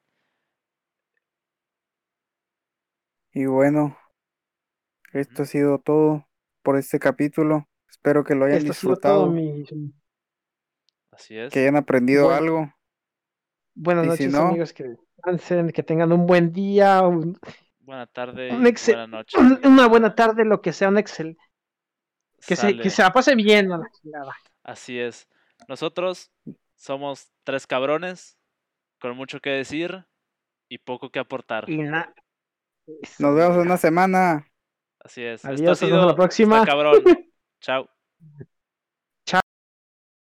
[3.32, 3.98] Y bueno,
[5.14, 6.28] esto ha sido todo
[6.62, 7.68] por este capítulo.
[7.90, 9.94] Espero que lo hayan Esto ha sido todo, disfrutado, mi.
[11.12, 11.52] Así es.
[11.54, 12.38] que hayan aprendido Bueno.
[12.38, 12.74] algo.
[13.76, 14.74] Buenas Y si noches, no- amigos.
[14.74, 17.02] Que descansen, que tengan un buen día.
[17.04, 17.40] un-
[17.80, 19.38] buena tarde y Un excel- buena noche.
[19.38, 21.38] un- una buena tarde, lo que sea, un Excel.
[22.46, 24.34] Que se, que se la pase bien a la chingada.
[24.64, 25.28] Así es.
[25.68, 26.32] Nosotros
[26.76, 28.38] somos tres cabrones
[29.00, 30.06] con mucho que decir
[30.70, 31.70] y poco que aportar.
[31.70, 32.14] Y na-
[33.20, 34.48] Nos vemos en una semana.
[35.00, 35.44] Así es.
[35.44, 36.66] Esto ha Adiós, nos vemos sido la próxima.
[36.66, 37.04] Cabrón.
[37.62, 37.90] Chao.